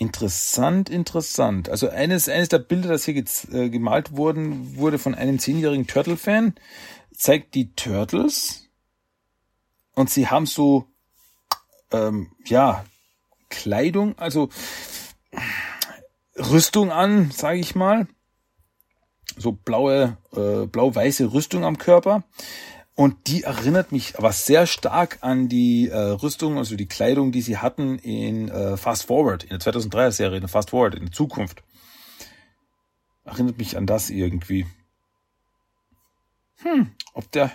[0.00, 1.68] Interessant, interessant.
[1.68, 6.54] Also eines, eines der Bilder, das hier äh, gemalt wurden, wurde von einem zehnjährigen Turtle-Fan,
[7.12, 8.68] zeigt die Turtles
[9.96, 10.84] und sie haben so,
[11.90, 12.84] ähm, ja,
[13.48, 14.50] Kleidung, also
[16.36, 18.06] Rüstung an, sage ich mal.
[19.36, 22.22] So blaue, äh, blau-weiße Rüstung am Körper.
[22.98, 27.42] Und die erinnert mich aber sehr stark an die äh, Rüstung, also die Kleidung, die
[27.42, 31.12] sie hatten in äh, Fast Forward, in der 2003er Serie, in Fast Forward, in der
[31.12, 31.62] Zukunft.
[33.24, 34.66] Erinnert mich an das irgendwie.
[36.56, 37.52] Hm, ob der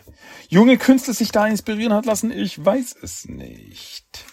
[0.48, 4.24] junge Künstler sich da inspirieren hat lassen, ich weiß es nicht.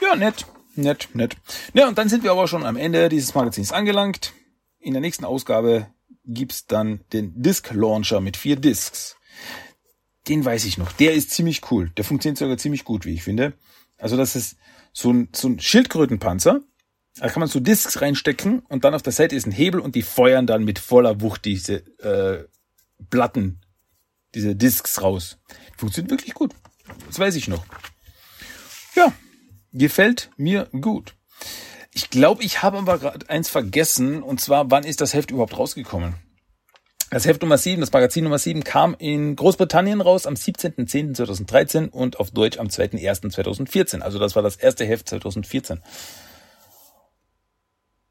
[0.00, 1.36] Ja, nett, nett, nett.
[1.72, 4.32] Ja, und dann sind wir aber schon am Ende dieses Magazins angelangt.
[4.80, 5.86] In der nächsten Ausgabe
[6.24, 9.18] gibt's dann den Disk Launcher mit vier Discs
[10.28, 10.92] den weiß ich noch.
[10.92, 11.90] Der ist ziemlich cool.
[11.96, 13.54] Der funktioniert sogar ziemlich gut, wie ich finde.
[13.98, 14.56] Also das ist
[14.92, 16.60] so ein, so ein Schildkrötenpanzer.
[17.16, 19.94] Da kann man so Discs reinstecken und dann auf der Seite ist ein Hebel und
[19.94, 22.46] die feuern dann mit voller Wucht diese äh,
[23.10, 23.60] Platten,
[24.34, 25.38] diese Discs raus.
[25.76, 26.54] Funktioniert wirklich gut.
[27.06, 27.64] Das weiß ich noch.
[28.94, 29.12] Ja,
[29.72, 31.14] gefällt mir gut.
[31.92, 35.58] Ich glaube, ich habe aber gerade eins vergessen und zwar, wann ist das Heft überhaupt
[35.58, 36.14] rausgekommen?
[37.10, 42.20] Das Heft Nummer 7, das Magazin Nummer 7 kam in Großbritannien raus am 17.10.2013 und
[42.20, 44.00] auf Deutsch am 2.1.2014.
[44.00, 45.80] Also das war das erste Heft 2014.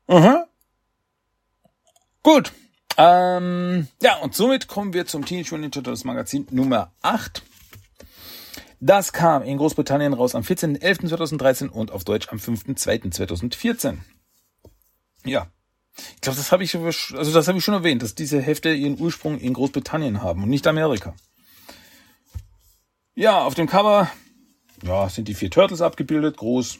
[0.07, 0.47] Aha.
[2.23, 2.51] Gut.
[2.97, 7.41] Ähm, ja, und somit kommen wir zum Teenage Mutant Ninja Turtles Magazin Nummer 8.
[8.81, 13.99] Das kam in Großbritannien raus am 14.11.2013 und auf Deutsch am 5.2.2014.
[15.23, 15.47] Ja,
[16.15, 18.99] ich glaube, das habe ich, also das habe ich schon erwähnt, dass diese Hefte ihren
[18.99, 21.13] Ursprung in Großbritannien haben und nicht Amerika.
[23.15, 24.09] Ja, auf dem Cover,
[24.83, 26.79] ja, sind die vier Turtles abgebildet, groß.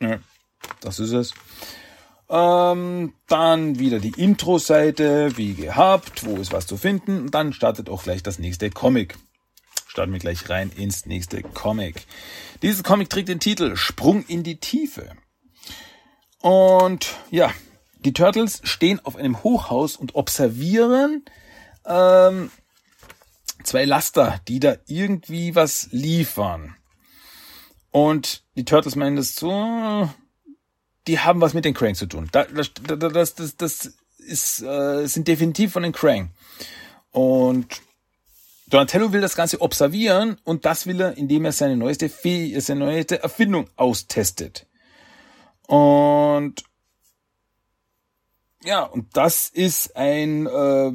[0.00, 0.18] Ja,
[0.80, 1.34] das ist es.
[2.30, 7.22] Ähm, dann wieder die Intro-Seite, wie gehabt, wo ist was zu finden.
[7.22, 9.18] Und dann startet auch gleich das nächste Comic.
[9.88, 12.06] Starten wir gleich rein ins nächste Comic.
[12.62, 15.10] Dieses Comic trägt den Titel Sprung in die Tiefe.
[16.40, 17.52] Und ja,
[18.00, 21.24] die Turtles stehen auf einem Hochhaus und observieren
[21.86, 22.50] ähm,
[23.62, 26.76] zwei Laster, die da irgendwie was liefern.
[27.90, 30.08] Und die Turtles meinen das so,
[31.06, 32.28] die haben was mit den Krang zu tun.
[32.32, 32.46] Das,
[32.86, 36.30] das, das, das ist, äh, sind definitiv von den Krang.
[37.10, 37.82] Und
[38.68, 42.80] Donatello will das Ganze observieren und das will er, indem er seine neueste, Fee seine
[42.80, 44.66] neueste Erfindung austestet.
[45.70, 46.64] Und
[48.64, 50.92] ja, und das ist ein äh,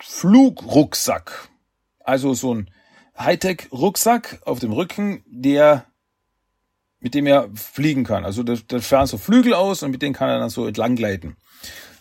[0.00, 1.48] Flugrucksack.
[2.00, 2.70] Also so ein
[3.16, 5.86] Hightech-Rucksack auf dem Rücken, der
[6.98, 8.24] mit dem er fliegen kann.
[8.24, 10.96] Also da, da fahren so Flügel aus und mit denen kann er dann so entlang
[10.96, 11.36] gleiten.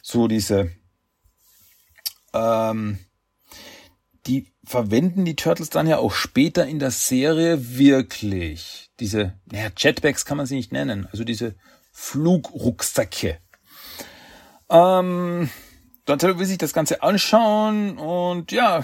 [0.01, 0.71] So diese
[2.33, 2.97] ähm,
[4.25, 8.89] die verwenden die Turtles dann ja auch später in der Serie wirklich.
[8.99, 11.07] Diese, naja, Jetpacks kann man sie nicht nennen.
[11.11, 11.55] Also diese
[11.97, 13.39] Flugrucksäcke.
[14.69, 15.49] Ähm,
[16.05, 18.83] Donatello will sich das Ganze anschauen und ja,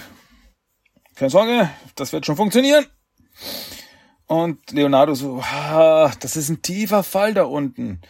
[1.14, 2.86] keine Sorge, das wird schon funktionieren.
[4.26, 8.00] Und Leonardo so, ah, das ist ein tiefer Fall da unten.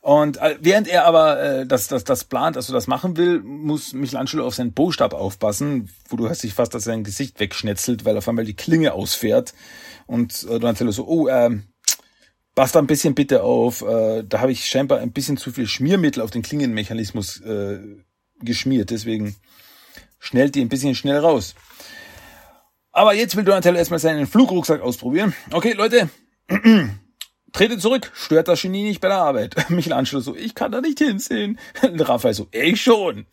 [0.00, 3.92] Und äh, während er aber äh, das, das, das plant, also das machen will, muss
[3.92, 8.16] Michelangelo auf seinen Bostab aufpassen, wo du hast sich fast dass sein Gesicht wegschnetzelt, weil
[8.16, 9.54] auf einmal die Klinge ausfährt.
[10.06, 11.58] Und äh, Donatello so, oh, äh,
[12.54, 13.82] Pass da ein bisschen bitte auf.
[13.82, 17.78] Äh, da habe ich scheinbar ein bisschen zu viel Schmiermittel auf den Klingenmechanismus äh,
[18.40, 18.90] geschmiert.
[18.90, 19.36] Deswegen
[20.18, 21.54] schnellt die ein bisschen schnell raus.
[22.92, 25.34] Aber jetzt will Donatello erstmal seinen Flugrucksack ausprobieren.
[25.50, 26.10] Okay, Leute,
[27.52, 29.56] trete zurück, stört das Genie nicht bei der Arbeit.
[29.70, 31.58] Michelangelo so, ich kann da nicht hinsehen.
[31.82, 33.26] Raphael so, ich schon.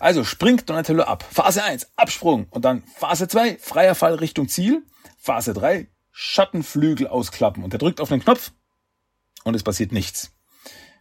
[0.00, 1.22] Also springt Donatello ab.
[1.30, 2.46] Phase 1, Absprung.
[2.48, 4.82] Und dann Phase 2, freier Fall Richtung Ziel.
[5.18, 8.52] Phase 3, Schattenflügel ausklappen und er drückt auf den Knopf
[9.44, 10.32] und es passiert nichts.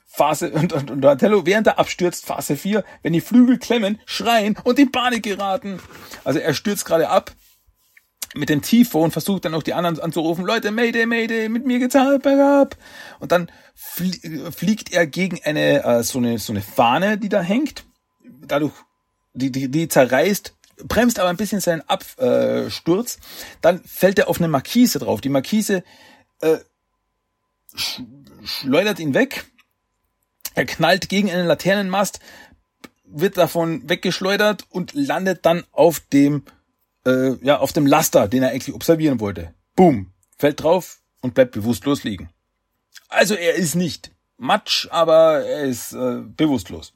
[0.08, 4.58] Phase und, und, und Donatello, während er abstürzt, Phase 4, wenn die Flügel klemmen, schreien
[4.64, 5.80] und in Panik geraten.
[6.24, 7.32] Also er stürzt gerade ab
[8.34, 12.24] mit dem T-Phone, versucht dann auch die anderen anzurufen, Leute, Mayday, Mayday, mit mir gezahlt,
[12.24, 12.78] bergab.
[13.20, 17.86] Und dann fliegt er gegen eine, äh, so eine, so eine Fahne, die da hängt.
[18.24, 18.74] Dadurch,
[19.34, 20.56] die, die, die zerreißt
[20.88, 23.20] bremst aber ein bisschen seinen Absturz.
[23.62, 25.22] Dann fällt er auf eine Markise drauf.
[25.22, 25.84] Die Markise
[26.42, 26.58] äh,
[28.44, 29.46] schleudert ihn weg.
[30.54, 32.20] Er knallt gegen einen Laternenmast,
[33.06, 36.44] wird davon weggeschleudert und landet dann auf dem
[37.06, 39.54] äh, ja auf dem Laster, den er eigentlich observieren wollte.
[39.76, 42.30] Boom, fällt drauf und bleibt bewusstlos liegen.
[43.08, 46.94] Also er ist nicht Matsch, aber er ist äh, bewusstlos.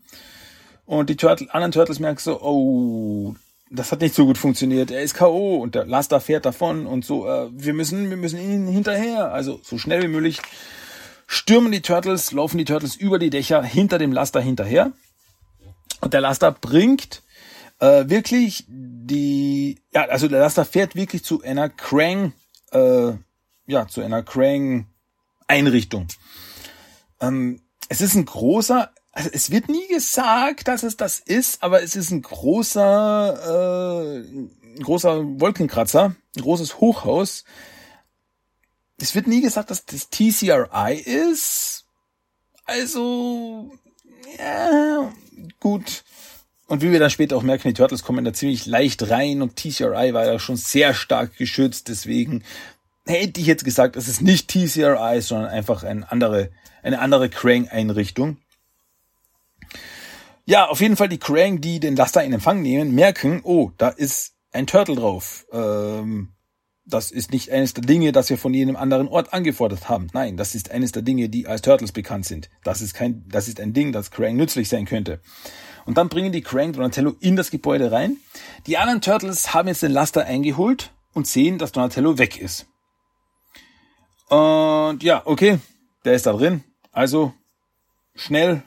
[0.86, 3.36] Und die Turtle, anderen Turtles merken so, oh,
[3.76, 4.92] das hat nicht so gut funktioniert.
[4.92, 5.58] Er ist K.O.
[5.58, 9.32] und der Laster fährt davon und so, äh, wir müssen, wir müssen ihn hinterher.
[9.32, 10.40] Also so schnell wie möglich
[11.28, 14.92] stürmen die Turtles, laufen die Turtles über die Dächer hinter dem Laster hinterher.
[16.02, 17.24] Und der Laster bringt
[17.80, 22.34] äh, wirklich die, ja, also der Laster fährt wirklich zu einer Krang,
[22.72, 23.12] äh,
[23.68, 24.88] ja, zu einer Krang
[25.48, 26.08] Einrichtung.
[27.22, 31.82] Ähm, es ist ein großer, also es wird nie gesagt, dass es das ist, aber
[31.82, 32.84] es ist ein großer,
[33.48, 37.46] äh, ein großer Wolkenkratzer, ein großes Hochhaus.
[39.00, 41.86] Es wird nie gesagt, dass das TCRI ist.
[42.66, 43.72] Also,
[44.38, 45.14] ja,
[45.62, 46.04] gut.
[46.68, 49.56] Und wie wir dann später auch merken, die Turtles kommen da ziemlich leicht rein und
[49.56, 52.44] TCRI war ja schon sehr stark geschützt, deswegen
[53.06, 56.50] hätte ich jetzt gesagt, es ist nicht TCRI, sondern einfach eine andere,
[56.84, 58.40] eine andere Krang-Einrichtung.
[60.46, 63.90] Ja, auf jeden Fall die Krang, die den Laster in Empfang nehmen, merken, oh, da
[63.90, 65.46] ist ein Turtle drauf.
[65.52, 66.36] Ähm,
[66.86, 70.08] das ist nicht eines der Dinge, das wir von jedem anderen Ort angefordert haben.
[70.14, 72.52] Nein, das ist eines der Dinge, die als Turtles bekannt sind.
[72.64, 75.20] Das ist kein, das ist ein Ding, das Krang nützlich sein könnte.
[75.86, 78.18] Und dann bringen die Krang Donatello in das Gebäude rein.
[78.68, 82.68] Die anderen Turtles haben jetzt den Laster eingeholt und sehen, dass Donatello weg ist.
[84.30, 85.60] Und ja, okay,
[86.04, 86.64] der ist da drin.
[86.92, 87.34] Also
[88.14, 88.64] schnell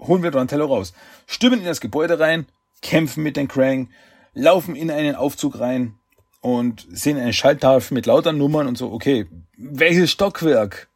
[0.00, 0.92] holen wir Donatello raus.
[1.26, 2.46] Stürmen in das Gebäude rein,
[2.82, 3.90] kämpfen mit den Krang,
[4.34, 5.94] laufen in einen Aufzug rein
[6.40, 9.26] und sehen eine Schalttafel mit lauter Nummern und so, okay,
[9.56, 10.88] welches Stockwerk?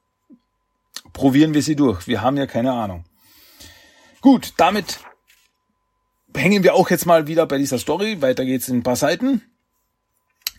[1.12, 2.08] Probieren wir sie durch.
[2.08, 3.04] Wir haben ja keine Ahnung.
[4.20, 5.00] Gut, damit
[6.34, 8.20] hängen wir auch jetzt mal wieder bei dieser Story.
[8.20, 9.42] Weiter geht's in ein paar Seiten.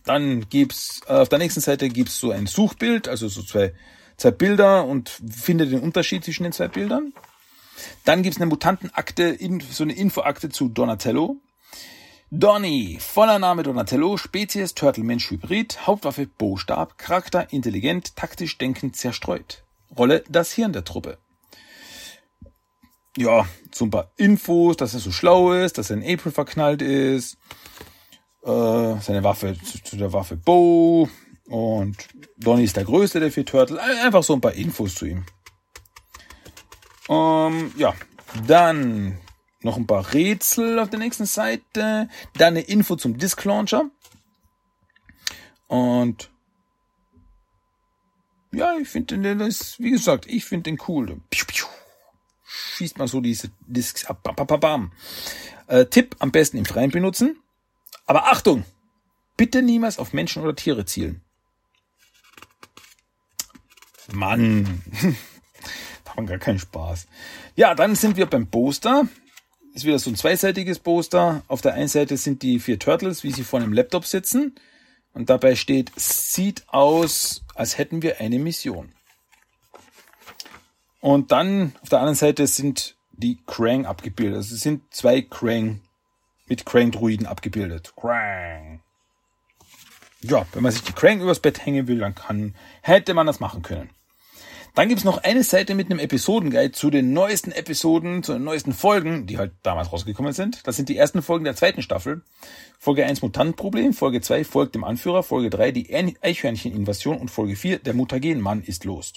[0.06, 3.74] Dann gibt's äh, auf der nächsten Seite gibt's so ein Suchbild, also so zwei,
[4.18, 7.12] zwei Bilder und finde den Unterschied zwischen den zwei Bildern.
[8.04, 9.38] Dann gibt's eine Mutantenakte,
[9.72, 11.38] so eine Infoakte zu Donatello.
[12.32, 19.64] Donny, voller Name Donatello, Spezies Turtle Mensch Hybrid, Hauptwaffe Bostab, Charakter intelligent, taktisch denkend zerstreut.
[19.98, 21.18] Rolle das Hirn der Truppe.
[23.16, 26.82] Ja, so ein paar Infos, dass er so schlau ist, dass er in April verknallt
[26.82, 27.38] ist,
[28.44, 31.08] äh, seine Waffe zu, zu der Waffe Bo
[31.48, 31.96] und
[32.38, 33.80] Donny ist der größte der vier Turtles.
[33.80, 35.26] Einfach so ein paar Infos zu ihm.
[37.10, 37.93] Ähm, ja,
[38.47, 39.18] dann
[39.62, 42.10] noch ein paar Rätsel auf der nächsten Seite.
[42.34, 43.89] Dann eine Info zum Disk Launcher.
[45.68, 46.30] Und
[48.51, 51.20] ja, ich finde den, das, wie gesagt, ich finde den cool.
[52.45, 54.24] Schießt mal so diese Disks ab.
[54.24, 54.91] Bam, bam, bam.
[55.68, 57.38] Äh, Tipp, am besten im Freien benutzen.
[58.06, 58.66] Aber Achtung!
[59.38, 61.22] Bitte niemals auf Menschen oder Tiere zielen.
[64.14, 64.82] Mann.
[66.16, 67.07] haben gar keinen Spaß.
[67.55, 69.07] Ja, dann sind wir beim Poster.
[69.74, 71.43] Ist wieder so ein zweiseitiges Poster.
[71.47, 74.55] Auf der einen Seite sind die vier Turtles, wie sie vor einem Laptop sitzen.
[75.13, 78.91] Und dabei steht, sieht aus, als hätten wir eine Mission.
[81.01, 84.38] Und dann auf der anderen Seite sind die Krang abgebildet.
[84.38, 85.82] Also es sind zwei Krang
[86.47, 87.93] mit Krang-Druiden abgebildet.
[87.95, 88.82] Krang.
[90.22, 93.39] Ja, wenn man sich die Krang übers Bett hängen will, dann kann, hätte man das
[93.39, 93.89] machen können.
[94.76, 98.74] Dann gibt's noch eine Seite mit einem Episodenguide zu den neuesten Episoden, zu den neuesten
[98.74, 100.68] Folgen, die halt damals rausgekommen sind.
[100.68, 102.24] Das sind die ersten Folgen der zweiten Staffel.
[102.78, 107.80] Folge 1 Mutantenproblem, Folge 2 folgt dem Anführer, Folge 3 die Eichhörncheninvasion und Folge 4
[107.80, 109.14] der Mutagenmann ist los.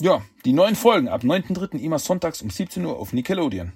[0.00, 1.78] Ja, die neuen Folgen ab 9.3.
[1.78, 3.72] immer sonntags um 17 Uhr auf Nickelodeon.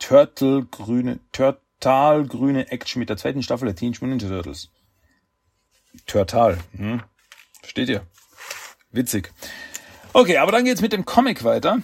[0.00, 4.68] Turtle grüne, Turtle grüne Action mit der zweiten Staffel der Teenage Mutant Ninja Turtles.
[6.06, 6.58] Turtal.
[6.76, 7.02] Hm?
[7.60, 8.06] Versteht ihr?
[8.90, 9.32] Witzig.
[10.12, 11.82] Okay, aber dann geht's mit dem Comic weiter.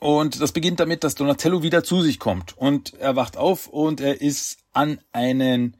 [0.00, 2.56] Und das beginnt damit, dass Donatello wieder zu sich kommt.
[2.58, 5.76] Und er wacht auf und er ist an einen,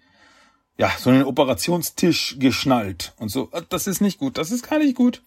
[0.78, 3.12] ja, so einen Operationstisch geschnallt.
[3.18, 5.22] Und so, äh, das ist nicht gut, das ist gar nicht gut.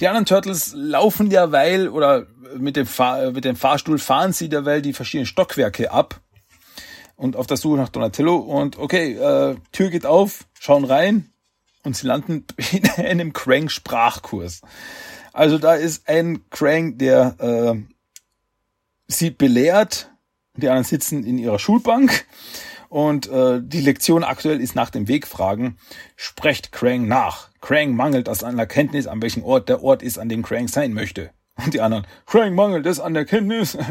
[0.00, 2.26] Die anderen Turtles laufen derweil oder
[2.56, 6.20] mit dem, Fahr mit dem Fahrstuhl fahren sie derweil die verschiedenen Stockwerke ab
[7.16, 11.32] und auf der Suche nach Donatello und okay, äh, Tür geht auf, schauen rein
[11.82, 14.60] und sie landen in einem Krang-Sprachkurs.
[15.32, 17.82] Also da ist ein Krang, der äh,
[19.08, 20.10] sie belehrt,
[20.54, 22.26] die anderen sitzen in ihrer Schulbank
[22.88, 25.78] und äh, die Lektion aktuell ist nach dem Wegfragen,
[26.16, 27.50] sprecht Krang nach.
[27.60, 30.92] Krang mangelt es an Erkenntnis, an welchem Ort der Ort ist, an dem Krang sein
[30.92, 31.30] möchte.
[31.62, 33.76] Und die anderen, Krang mangelt es an Erkenntnis.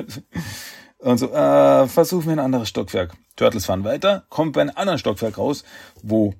[0.99, 3.15] Und so, äh, versuchen wir ein anderes Stockwerk.
[3.35, 5.63] Turtles fahren weiter, kommt bei einem anderen Stockwerk raus,
[6.01, 6.33] wo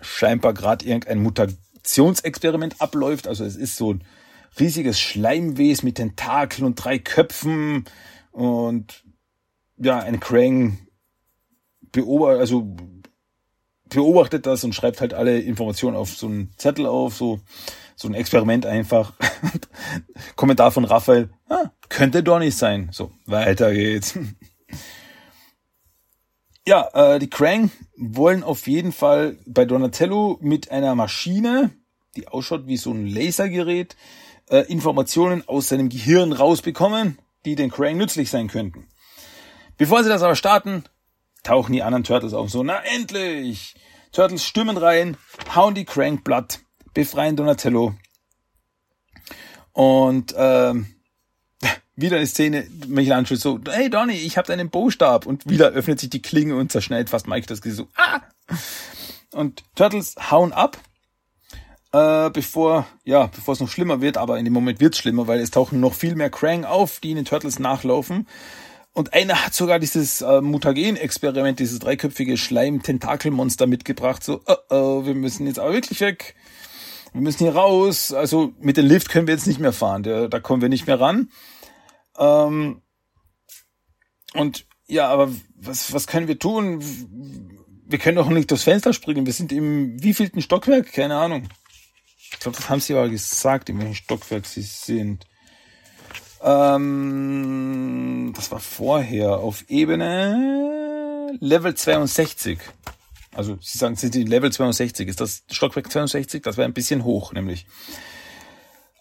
[0.00, 3.28] scheinbar gerade irgendein Mutationsexperiment abläuft.
[3.28, 4.04] Also es ist so ein
[4.58, 7.84] riesiges Schleimwes mit Tentakeln und drei Köpfen
[8.32, 9.04] und
[9.76, 10.78] ja, ein Krang
[11.92, 12.76] beobachtet, also
[13.88, 17.40] beobachtet das und schreibt halt alle Informationen auf so einen Zettel auf, so,
[17.96, 19.14] so ein Experiment einfach.
[20.36, 22.88] Kommentar von Raphael, ah, könnte doch nicht sein.
[22.92, 24.18] So, weiter geht's.
[26.66, 31.70] ja, äh, die Krang wollen auf jeden Fall bei Donatello mit einer Maschine,
[32.16, 33.96] die ausschaut wie so ein Lasergerät,
[34.48, 38.88] äh, Informationen aus seinem Gehirn rausbekommen, die den Krang nützlich sein könnten.
[39.76, 40.84] Bevor sie das aber starten,
[41.42, 43.74] tauchen die anderen Turtles auf so, na endlich!
[44.12, 45.16] Turtles stürmen rein,
[45.54, 46.60] hauen die Crank platt,
[46.94, 47.94] befreien Donatello.
[49.72, 50.99] Und ähm,
[52.00, 55.26] wieder eine Szene, Michelangelo so, hey Donny, ich hab deinen Bostab.
[55.26, 58.20] Und wieder öffnet sich die Klinge und zerschneidet fast Mike das Gesicht so, ah!
[59.32, 60.78] Und Turtles hauen ab,
[61.92, 65.40] äh, bevor, ja, bevor es noch schlimmer wird, aber in dem Moment wird's schlimmer, weil
[65.40, 68.26] es tauchen noch viel mehr Krang auf, die in den Turtles nachlaufen.
[68.92, 74.24] Und einer hat sogar dieses äh, Mutagen-Experiment, dieses dreiköpfige Schleim-Tentakelmonster mitgebracht.
[74.24, 76.34] So, oh, oh, wir müssen jetzt aber wirklich weg.
[77.12, 78.12] Wir müssen hier raus.
[78.12, 80.02] Also mit dem Lift können wir jetzt nicht mehr fahren.
[80.02, 81.28] Da, da kommen wir nicht mehr ran.
[82.18, 82.82] Ähm,
[84.34, 86.80] und ja, aber was, was können wir tun?
[87.86, 89.26] Wir können doch nicht durchs Fenster springen.
[89.26, 90.92] Wir sind im wievielten Stockwerk?
[90.92, 91.48] Keine Ahnung.
[92.32, 95.26] Ich glaube, das haben sie aber gesagt, in welchem Stockwerk sie sind.
[96.42, 102.58] Ähm, das war vorher auf Ebene Level 62.
[103.32, 105.08] Also Sie sagen, sind die Level 62.
[105.08, 106.42] Ist das Stockwerk 62?
[106.42, 107.66] Das wäre ein bisschen hoch, nämlich.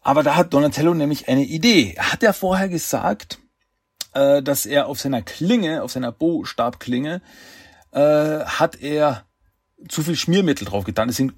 [0.10, 1.94] Aber da hat Donatello nämlich eine Idee.
[1.96, 3.38] Er hat ja vorher gesagt,
[4.16, 7.22] äh, dass er auf seiner Klinge, auf seiner Bo-Stabklinge,
[7.92, 9.28] äh, hat er
[9.88, 11.10] zu viel Schmiermittel drauf getan.
[11.10, 11.34] Deswegen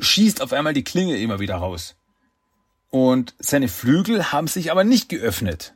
[0.00, 1.96] schießt auf einmal die Klinge immer wieder raus.
[2.90, 5.74] Und seine Flügel haben sich aber nicht geöffnet,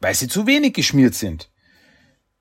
[0.00, 1.50] weil sie zu wenig geschmiert sind.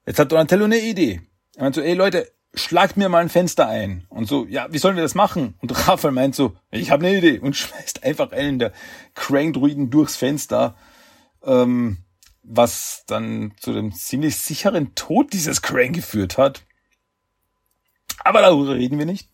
[0.06, 1.22] Jetzt hat Donatello eine Idee.
[1.56, 4.06] Er meint so, ey Leute, schlagt mir mal ein Fenster ein.
[4.10, 5.56] Und so, ja, wie sollen wir das machen?
[5.62, 8.74] Und Raphael meint so, ich habe eine Idee und schmeißt einfach einen der
[9.16, 10.76] Krang-Druiden durchs Fenster,
[11.44, 12.00] ähm,
[12.44, 16.64] was dann zu dem ziemlich sicheren Tod dieses Krang geführt hat.
[18.24, 19.30] Aber darüber reden wir nicht.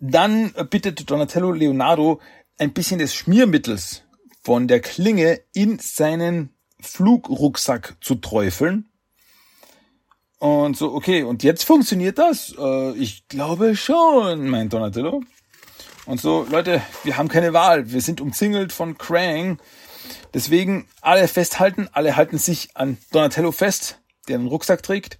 [0.00, 2.20] Dann bittet Donatello Leonardo,
[2.58, 4.04] ein bisschen des Schmiermittels
[4.42, 8.88] von der Klinge in seinen Flugrucksack zu träufeln.
[10.38, 12.54] Und so, okay, und jetzt funktioniert das?
[12.56, 15.22] Äh, ich glaube schon, meint Donatello.
[16.06, 17.90] Und so, Leute, wir haben keine Wahl.
[17.90, 19.58] Wir sind umzingelt von Krang.
[20.32, 25.18] Deswegen alle festhalten, alle halten sich an Donatello fest, der einen Rucksack trägt.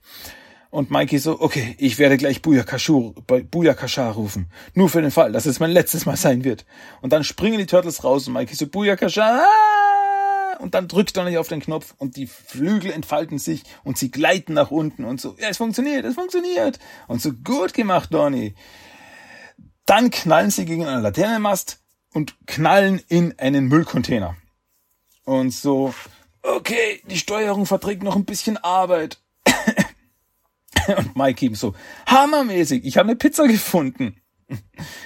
[0.70, 4.50] Und Mikey so, okay, ich werde gleich Booyakasha rufen.
[4.74, 6.66] Nur für den Fall, dass es mein letztes Mal sein wird.
[7.00, 9.44] Und dann springen die Turtles raus und Mikey so, Booyakasha!
[10.58, 14.10] Und dann drückt er nicht auf den Knopf und die Flügel entfalten sich und sie
[14.10, 16.78] gleiten nach unten und so, ja, es funktioniert, es funktioniert.
[17.06, 18.54] Und so gut gemacht, Donny.
[19.86, 21.80] Dann knallen sie gegen einen Laternenmast
[22.12, 24.36] und knallen in einen Müllcontainer.
[25.24, 25.94] Und so,
[26.42, 29.18] okay, die Steuerung verträgt noch ein bisschen Arbeit.
[30.96, 31.74] Und Mikey so,
[32.06, 34.22] hammermäßig, ich habe eine Pizza gefunden.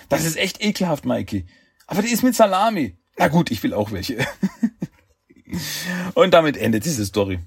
[0.09, 1.47] Das ist echt ekelhaft, Mikey.
[1.89, 2.97] Aber die ist mit Salami.
[3.17, 4.19] Na gut, ich will auch welche.
[6.15, 7.41] Und damit endet diese Story.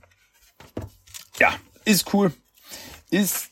[1.40, 2.32] Ja, ist cool.
[3.10, 3.50] Ist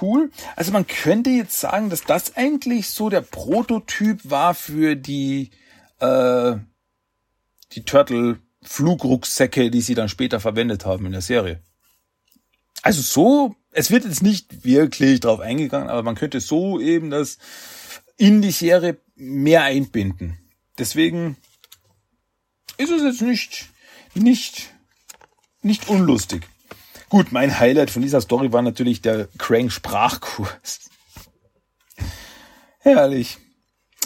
[0.00, 0.30] cool.
[0.56, 5.50] Also man könnte jetzt sagen, dass das eigentlich so der Prototyp war für die,
[5.98, 6.56] äh,
[7.72, 11.62] die Turtle-Flugrucksäcke, die sie dann später verwendet haben in der Serie.
[12.82, 17.38] Also so, es wird jetzt nicht wirklich drauf eingegangen, aber man könnte so eben das
[18.16, 20.38] in die Serie mehr einbinden.
[20.78, 21.36] Deswegen
[22.80, 23.68] ist es jetzt nicht,
[24.14, 24.72] nicht,
[25.62, 26.48] nicht unlustig.
[27.10, 30.88] Gut, mein Highlight von dieser Story war natürlich der Crank Sprachkurs.
[32.78, 33.36] Herrlich.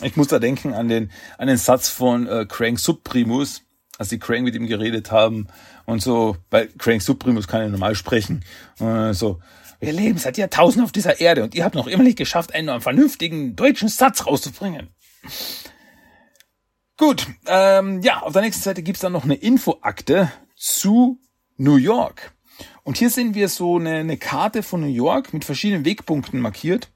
[0.02, 3.62] Ich muss da denken an den, an den Satz von äh, Crank Subprimus,
[3.96, 5.46] als die Crank mit ihm geredet haben
[5.86, 8.44] und so, weil Crank Suprimus kann ja normal sprechen.
[8.80, 9.40] Und so,
[9.78, 12.80] wir leben seit Jahrtausenden auf dieser Erde und ihr habt noch immer nicht geschafft, einen
[12.80, 14.88] vernünftigen deutschen Satz rauszubringen.
[16.96, 21.20] Gut, ähm, ja, auf der nächsten Seite gibt's dann noch eine Infoakte zu
[21.56, 22.32] New York.
[22.84, 26.90] Und hier sehen wir so eine, eine Karte von New York mit verschiedenen Wegpunkten markiert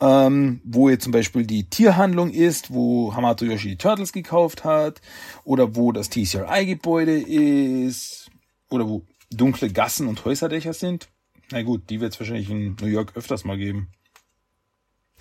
[0.00, 5.00] ähm, wo jetzt zum Beispiel die Tierhandlung ist, wo Hamato Yoshi die Turtles gekauft hat,
[5.44, 8.30] oder wo das TCRI-Gebäude ist,
[8.70, 11.08] oder wo dunkle Gassen und Häuserdächer sind.
[11.50, 13.88] Na gut, die wird es wahrscheinlich in New York öfters mal geben.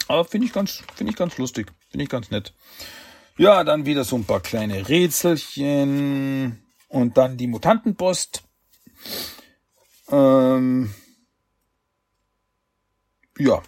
[0.08, 1.74] Aber finde ich ganz, finde ich ganz lustig.
[1.90, 2.54] Finde ich ganz nett.
[3.40, 8.42] Ja, dann wieder so ein paar kleine Rätselchen und dann die Mutantenpost.
[10.10, 10.92] Ähm,
[13.38, 13.62] ja,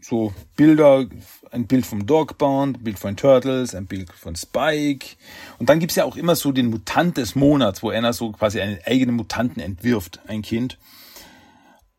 [0.00, 1.06] so Bilder,
[1.50, 5.16] ein Bild vom Dogbound, ein Bild von Turtles, ein Bild von Spike.
[5.58, 8.58] Und dann gibt's ja auch immer so den Mutant des Monats, wo einer so quasi
[8.58, 10.78] einen eigenen Mutanten entwirft, ein Kind.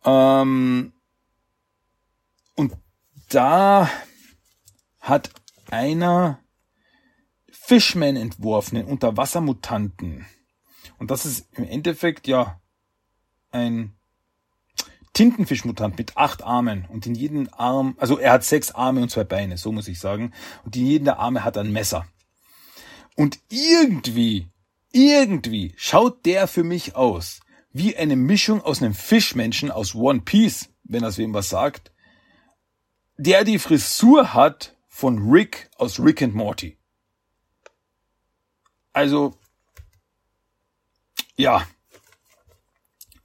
[0.05, 0.93] Ähm,
[2.55, 2.73] und
[3.29, 3.91] da
[5.01, 5.29] hat
[5.69, 6.39] einer
[7.69, 10.25] Fishman entworfen, den Unterwassermutanten.
[10.97, 12.59] Und das ist im Endeffekt ja
[13.51, 13.93] ein
[15.13, 19.23] Tintenfischmutant mit acht Armen und in jedem Arm, also er hat sechs Arme und zwei
[19.23, 20.33] Beine, so muss ich sagen.
[20.65, 22.07] Und in jedem der Arme hat er ein Messer.
[23.15, 24.47] Und irgendwie,
[24.91, 27.39] irgendwie schaut der für mich aus
[27.71, 31.91] wie eine Mischung aus einem Fischmenschen aus One Piece, wenn das wem was sagt,
[33.15, 36.78] der die Frisur hat von Rick aus Rick and Morty.
[38.93, 39.37] Also,
[41.35, 41.65] ja,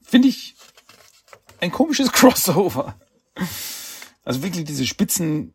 [0.02, 0.54] finde ich
[1.60, 2.98] ein komisches Crossover.
[4.24, 5.54] Also wirklich diese spitzen,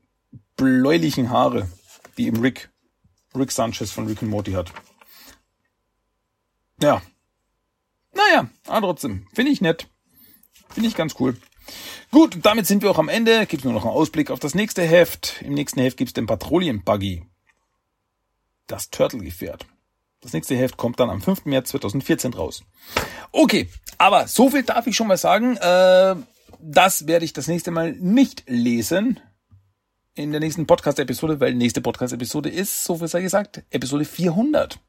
[0.57, 1.69] bläulichen Haare,
[2.17, 2.69] die eben Rick,
[3.35, 4.73] Rick Sanchez von Rick and Morty hat.
[6.81, 7.01] Ja.
[8.13, 9.87] Naja, aber trotzdem, finde ich nett.
[10.69, 11.37] Finde ich ganz cool.
[12.11, 13.45] Gut, damit sind wir auch am Ende.
[13.45, 15.41] Gibt nur noch einen Ausblick auf das nächste Heft.
[15.41, 17.23] Im nächsten Heft gibt's den Patrouillen Buggy.
[18.67, 19.65] Das Turtle-Gefährt.
[20.21, 21.45] Das nächste Heft kommt dann am 5.
[21.45, 22.63] März 2014 raus.
[23.31, 25.55] Okay, aber so viel darf ich schon mal sagen.
[25.57, 26.15] Äh,
[26.59, 29.19] das werde ich das nächste Mal nicht lesen
[30.15, 34.79] in der nächsten Podcast-Episode, weil nächste Podcast-Episode ist, so viel sei gesagt, Episode 400.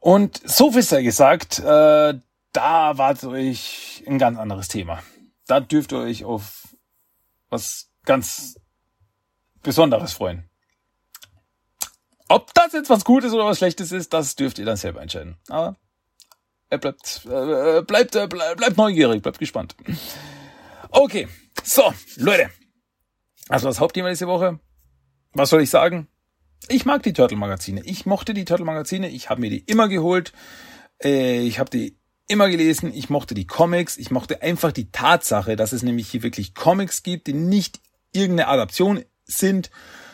[0.00, 2.14] Und so viel sei gesagt, äh,
[2.52, 5.00] da wartet euch ein ganz anderes Thema.
[5.46, 6.68] Da dürft ihr euch auf
[7.48, 8.58] was ganz
[9.62, 10.48] Besonderes freuen.
[12.32, 15.36] Ob das jetzt was Gutes oder was Schlechtes ist, das dürft ihr dann selber entscheiden.
[15.48, 15.76] Aber
[16.70, 19.76] er bleibt, äh, bleibt, äh, bleibt neugierig, bleibt gespannt.
[20.88, 21.28] Okay,
[21.62, 22.48] so, Leute.
[23.50, 24.58] Also das Hauptthema diese Woche.
[25.34, 26.08] Was soll ich sagen?
[26.68, 27.82] Ich mag die Turtle-Magazine.
[27.84, 29.10] Ich mochte die Turtle-Magazine.
[29.10, 30.32] Ich habe mir die immer geholt.
[31.04, 32.94] Äh, ich habe die immer gelesen.
[32.94, 33.98] Ich mochte die Comics.
[33.98, 37.80] Ich mochte einfach die Tatsache, dass es nämlich hier wirklich Comics gibt, die nicht
[38.10, 39.70] irgendeine Adaption sind,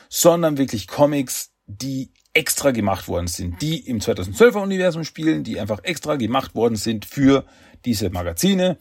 [0.09, 5.85] sondern wirklich Comics, die extra gemacht worden sind, die im 2012er Universum spielen, die einfach
[5.85, 7.45] extra gemacht worden sind für
[7.85, 8.79] diese Magazine.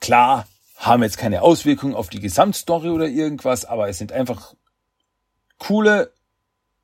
[0.00, 0.46] Klar,
[0.76, 4.54] haben jetzt keine Auswirkungen auf die Gesamtstory oder irgendwas, aber es sind einfach
[5.58, 6.12] coole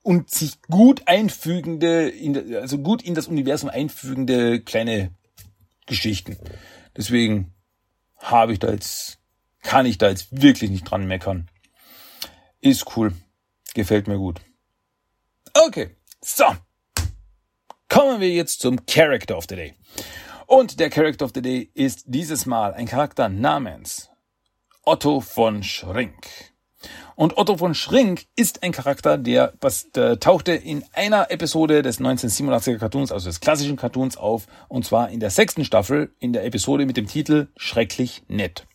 [0.03, 2.13] und sich gut einfügende,
[2.61, 5.11] also gut in das Universum einfügende kleine
[5.87, 6.39] Geschichten.
[6.97, 7.53] Deswegen
[8.17, 9.19] habe ich da jetzt,
[9.63, 11.51] kann ich da jetzt wirklich nicht dran meckern.
[12.61, 13.13] Ist cool.
[13.75, 14.41] Gefällt mir gut.
[15.55, 15.91] Okay,
[16.21, 16.45] so.
[17.89, 19.75] Kommen wir jetzt zum Character of the Day.
[20.47, 24.11] Und der Character of the Day ist dieses Mal ein Charakter namens
[24.85, 26.27] Otto von Schrink.
[27.17, 32.01] Und Otto von Schrink ist ein Charakter, der, was, der tauchte in einer Episode des
[32.01, 36.45] 1987er Cartoons, also des klassischen Cartoons auf, und zwar in der sechsten Staffel, in der
[36.45, 38.67] Episode mit dem Titel Schrecklich nett.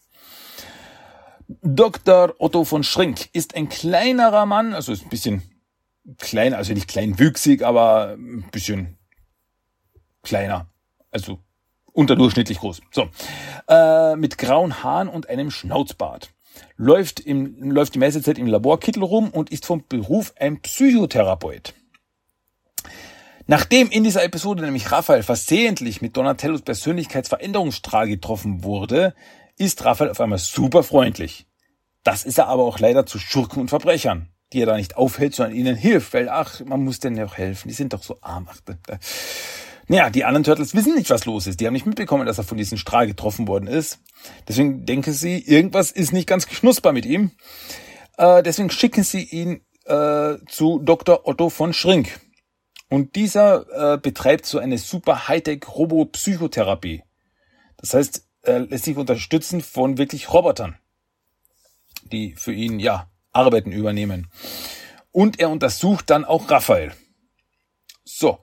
[1.61, 2.35] Dr.
[2.39, 5.41] Otto von Schrink ist ein kleinerer Mann, also ist ein bisschen
[6.17, 8.97] klein, also nicht kleinwüchsig, aber ein bisschen
[10.21, 10.67] kleiner.
[11.11, 11.39] Also
[11.91, 12.81] unterdurchschnittlich groß.
[12.91, 13.09] So.
[13.67, 16.31] Äh, mit grauen Haaren und einem Schnauzbart.
[16.75, 21.73] Läuft, im, läuft die meiste Zeit im Laborkittel rum und ist vom Beruf ein Psychotherapeut.
[23.45, 29.13] Nachdem in dieser Episode nämlich Raphael versehentlich mit Donatellos Persönlichkeitsveränderungsstrahl getroffen wurde,
[29.57, 31.47] ist Raphael auf einmal super freundlich.
[32.03, 35.35] Das ist er aber auch leider zu Schurken und Verbrechern die er da nicht aufhält,
[35.35, 38.17] sondern ihnen hilft, weil, ach, man muss denen ja auch helfen, die sind doch so
[38.21, 38.47] arm.
[38.49, 38.99] Ach, da, da.
[39.87, 41.59] Naja, die anderen Turtles wissen nicht, was los ist.
[41.59, 43.99] Die haben nicht mitbekommen, dass er von diesem Strahl getroffen worden ist.
[44.47, 47.31] Deswegen denken sie, irgendwas ist nicht ganz knusper mit ihm.
[48.17, 51.27] Äh, deswegen schicken sie ihn äh, zu Dr.
[51.27, 52.21] Otto von Schrink.
[52.89, 57.03] Und dieser äh, betreibt so eine super Hightech-Robo-Psychotherapie.
[57.77, 60.77] Das heißt, er lässt sich unterstützen von wirklich Robotern,
[62.11, 64.27] die für ihn, ja, Arbeiten übernehmen.
[65.11, 66.93] Und er untersucht dann auch Raphael.
[68.03, 68.39] So.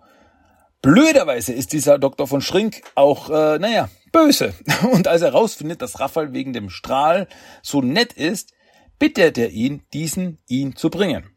[0.82, 4.55] Blöderweise ist dieser Doktor von Schrink auch, äh, naja, böse.
[4.93, 7.28] Und als er herausfindet, dass Raphael wegen dem Strahl
[7.62, 8.53] so nett ist,
[8.99, 11.30] bittet er ihn, diesen ihn zu bringen.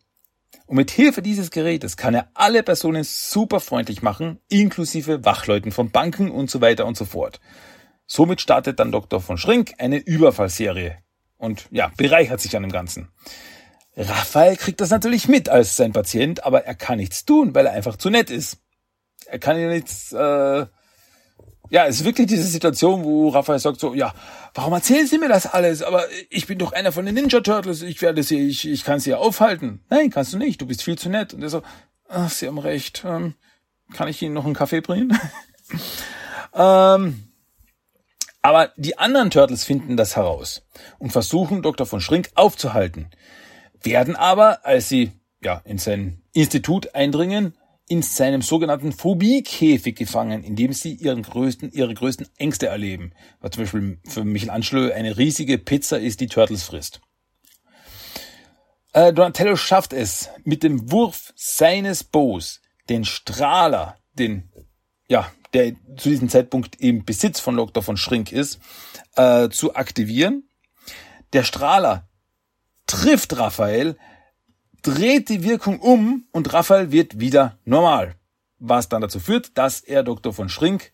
[0.65, 5.91] Und mit Hilfe dieses Gerätes kann er alle Personen super freundlich machen, inklusive Wachleuten von
[5.91, 7.41] Banken und so weiter und so fort.
[8.05, 9.19] Somit startet dann Dr.
[9.19, 10.97] von Schrink eine Überfallserie
[11.43, 13.09] und ja, bereichert sich an dem Ganzen.
[13.97, 17.73] Raphael kriegt das natürlich mit als sein Patient, aber er kann nichts tun, weil er
[17.73, 18.57] einfach zu nett ist.
[19.25, 20.65] Er kann ja nichts, äh,
[21.69, 24.13] ja, es ist wirklich diese Situation, wo Raphael sagt so, ja,
[24.53, 25.83] warum erzählen Sie mir das alles?
[25.83, 28.99] Aber ich bin doch einer von den Ninja Turtles, ich werde sie, ich, ich kann
[28.99, 29.83] sie ja aufhalten.
[29.89, 31.33] Nein, kannst du nicht, du bist viel zu nett.
[31.33, 31.61] Und er so,
[32.07, 33.35] ach, Sie haben recht, ähm,
[33.93, 35.17] kann ich Ihnen noch einen Kaffee bringen?
[36.53, 37.32] ähm,
[38.43, 40.61] aber die anderen Turtles finden das heraus
[40.99, 41.87] und versuchen Dr.
[41.87, 43.09] von Schrink aufzuhalten,
[43.81, 47.55] werden aber, als sie ja in sein Institut eindringen,
[47.87, 53.13] in seinem sogenannten Phobiekäfig gefangen, in dem sie ihren größten, ihre größten Ängste erleben.
[53.39, 57.01] Was zum Beispiel für Michelangelo eine riesige Pizza ist, die Turtles frisst.
[58.93, 64.51] Äh, Donatello schafft es, mit dem Wurf seines Bows den Strahler, den
[65.07, 67.83] ja, der zu diesem Zeitpunkt im Besitz von Dr.
[67.83, 68.59] von Schrink ist,
[69.15, 70.49] äh, zu aktivieren.
[71.33, 72.07] Der Strahler
[72.87, 73.97] trifft Raphael,
[74.81, 78.15] dreht die Wirkung um und Raphael wird wieder normal.
[78.59, 80.33] Was dann dazu führt, dass er Dr.
[80.33, 80.93] von Schrink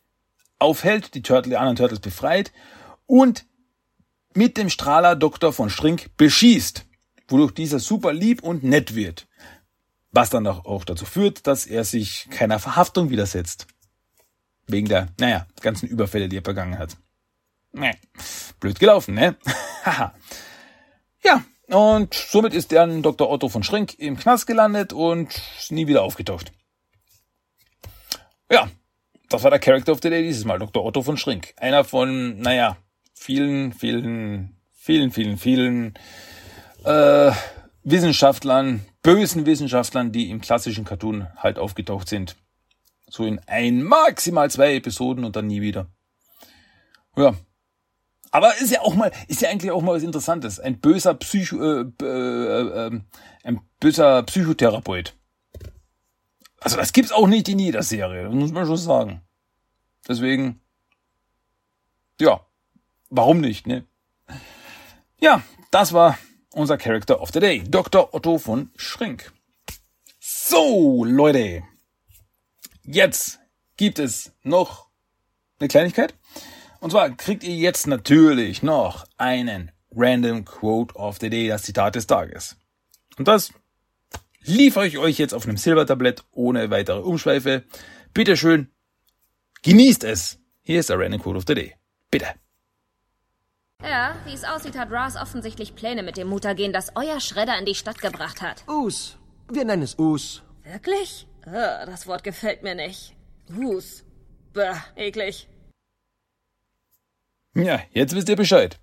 [0.60, 2.52] aufhält, die, Turtle, die anderen Turtles befreit
[3.06, 3.46] und
[4.34, 5.54] mit dem Strahler Dr.
[5.54, 6.86] von Schrink beschießt,
[7.28, 9.28] wodurch dieser super lieb und nett wird.
[10.12, 13.68] Was dann auch dazu führt, dass er sich keiner Verhaftung widersetzt.
[14.70, 16.96] Wegen der, naja, ganzen Überfälle, die er begangen hat.
[17.72, 17.96] Nee,
[18.60, 19.36] blöd gelaufen, ne?
[19.84, 20.14] Haha.
[21.24, 23.30] ja, und somit ist dann Dr.
[23.30, 26.52] Otto von Schrink im Knast gelandet und ist nie wieder aufgetaucht.
[28.52, 28.70] Ja,
[29.30, 30.84] das war der Character of the Day dieses Mal, Dr.
[30.84, 31.54] Otto von Schrink.
[31.58, 32.78] Einer von, naja,
[33.14, 35.94] vielen, vielen, vielen, vielen, vielen
[36.86, 37.32] äh,
[37.84, 42.36] Wissenschaftlern, bösen Wissenschaftlern, die im klassischen Cartoon halt aufgetaucht sind.
[43.10, 45.88] So in ein, maximal zwei Episoden und dann nie wieder.
[47.18, 47.34] Ja.
[48.32, 50.60] Aber ist ja auch mal, ist ja eigentlich auch mal was Interessantes.
[50.60, 53.02] Ein böser Psycho, äh, äh, äh,
[53.44, 55.16] ein böser Psychotherapeut.
[56.62, 59.22] Also das gibt's auch nicht in jeder Serie, das muss man schon sagen.
[60.08, 60.62] Deswegen,
[62.20, 62.46] ja,
[63.10, 63.86] warum nicht, ne?
[65.20, 65.42] Ja,
[65.72, 66.18] das war
[66.52, 68.14] unser Character of the Day, Dr.
[68.14, 69.32] Otto von Schrink.
[70.20, 71.64] So, Leute,
[72.84, 73.40] Jetzt
[73.78, 74.88] gibt es noch
[75.60, 76.14] eine Kleinigkeit.
[76.80, 81.96] Und zwar kriegt ihr jetzt natürlich noch einen Random Quote of the Day, das Zitat
[81.96, 82.56] des Tages.
[83.18, 83.52] Und das
[84.42, 87.66] liefere ich euch jetzt auf einem Silbertablett ohne weitere Umschweife.
[88.14, 88.72] Bitte schön,
[89.64, 90.40] genießt es.
[90.62, 91.76] Hier ist der Random Quote of the Day.
[92.12, 92.28] Bitte.
[93.82, 97.66] Ja, wie es aussieht, hat Ras offensichtlich Pläne mit dem Mutagen, das euer Schredder in
[97.66, 98.64] die Stadt gebracht hat.
[98.68, 99.18] Us.
[99.50, 100.44] Wir nennen es Us.
[100.64, 101.29] Wirklich?
[101.50, 103.16] Uh, das Wort gefällt mir nicht.
[103.56, 104.04] Hus.
[104.54, 105.48] Bäh, eklig.
[107.56, 108.80] Ja, jetzt wisst ihr Bescheid.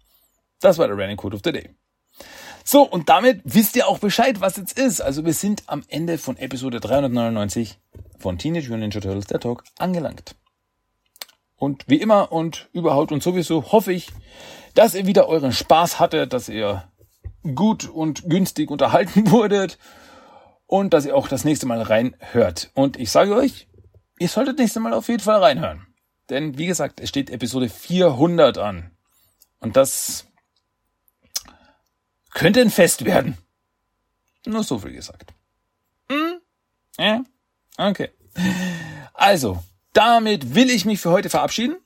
[0.60, 1.76] Das war der Running Code of the Day.
[2.64, 5.00] So, und damit wisst ihr auch Bescheid, was jetzt ist.
[5.00, 7.78] Also wir sind am Ende von Episode 399
[8.18, 10.34] von Teenage Mutant Ninja Turtles, der Talk, angelangt.
[11.54, 14.10] Und wie immer und überhaupt und sowieso hoffe ich,
[14.74, 16.90] dass ihr wieder euren Spaß hattet, dass ihr
[17.54, 19.78] gut und günstig unterhalten wurdet
[20.66, 22.70] und dass ihr auch das nächste Mal reinhört.
[22.74, 23.68] Und ich sage euch,
[24.18, 25.86] ihr solltet nächstes Mal auf jeden Fall reinhören.
[26.28, 28.90] Denn wie gesagt, es steht Episode 400 an.
[29.60, 30.26] Und das
[32.32, 33.38] könnte ein Fest werden.
[34.44, 35.32] Nur so viel gesagt.
[36.10, 36.40] Hm?
[36.98, 37.24] Ja?
[37.78, 38.10] Okay.
[39.14, 39.62] Also,
[39.92, 41.76] damit will ich mich für heute verabschieden.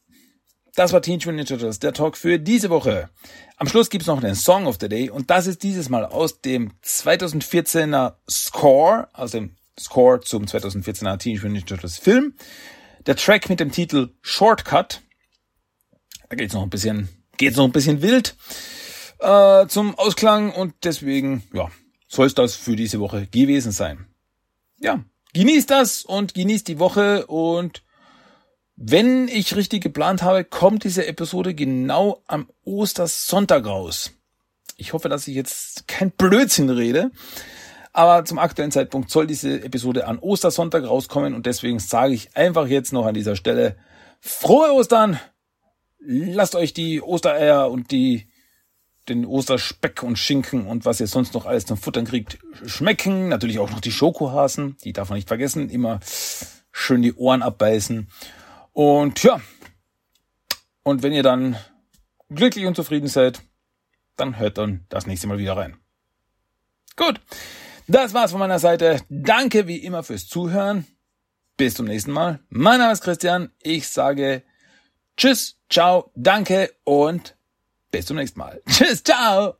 [0.75, 3.11] Das war Teenage Mutant Ninja Turtles, der Talk für diese Woche.
[3.57, 6.41] Am Schluss gibt's noch den Song of the Day und das ist dieses Mal aus
[6.41, 12.35] dem 2014er Score, aus dem Score zum 2014er Teenage Mutant Ninja Turtles Film.
[13.07, 15.01] Der Track mit dem Titel Shortcut.
[16.29, 18.37] Da geht's noch ein bisschen, geht's noch ein bisschen wild
[19.21, 21.71] äh, zum Ausklang und deswegen, ja,
[22.09, 24.07] soll es das für diese Woche gewesen sein.
[24.79, 25.05] Ja,
[25.35, 27.83] genießt das und genießt die Woche und
[28.83, 34.13] wenn ich richtig geplant habe, kommt diese Episode genau am Ostersonntag raus.
[34.79, 37.11] Ich hoffe, dass ich jetzt kein Blödsinn rede.
[37.93, 42.67] Aber zum aktuellen Zeitpunkt soll diese Episode an Ostersonntag rauskommen und deswegen sage ich einfach
[42.69, 43.77] jetzt noch an dieser Stelle
[44.19, 45.21] frohe Ostern.
[45.99, 48.29] Lasst euch die Ostereier und die
[49.11, 53.29] den Osterspeck und Schinken und was ihr sonst noch alles zum Futtern kriegt, schmecken.
[53.29, 55.69] Natürlich auch noch die Schokohasen, die darf man nicht vergessen.
[55.69, 56.01] Immer
[56.73, 58.09] schön die Ohren abbeißen.
[58.81, 59.43] Und ja,
[60.85, 61.55] und wenn ihr dann
[62.31, 63.43] glücklich und zufrieden seid,
[64.17, 65.77] dann hört dann das nächste Mal wieder rein.
[66.97, 67.21] Gut,
[67.89, 69.03] das war's von meiner Seite.
[69.11, 70.87] Danke wie immer fürs Zuhören.
[71.59, 72.41] Bis zum nächsten Mal.
[72.49, 73.53] Mein Name ist Christian.
[73.61, 74.45] Ich sage
[75.15, 77.37] Tschüss, ciao, danke und
[77.91, 78.63] bis zum nächsten Mal.
[78.67, 79.60] Tschüss, ciao.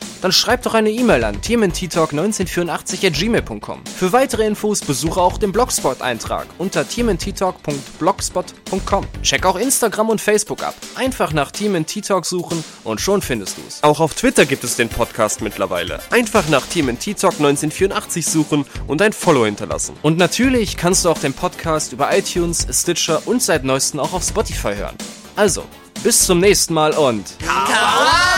[0.21, 6.87] Dann schreib doch eine E-Mail an tmnttalk1984 Für weitere Infos besuche auch den Blogspot-Eintrag unter
[6.87, 9.05] tmnttalk.blogspot.com.
[9.23, 10.75] Check auch Instagram und Facebook ab.
[10.95, 13.83] Einfach nach TMNT Talk suchen und schon findest du's.
[13.83, 15.99] Auch auf Twitter gibt es den Podcast mittlerweile.
[16.11, 19.95] Einfach nach TMNT Talk 1984 suchen und ein Follow hinterlassen.
[20.03, 24.23] Und natürlich kannst du auch den Podcast über iTunes, Stitcher und seit neuestem auch auf
[24.23, 24.95] Spotify hören.
[25.35, 25.63] Also,
[26.03, 27.25] bis zum nächsten Mal und...
[27.39, 28.30] Kawaii!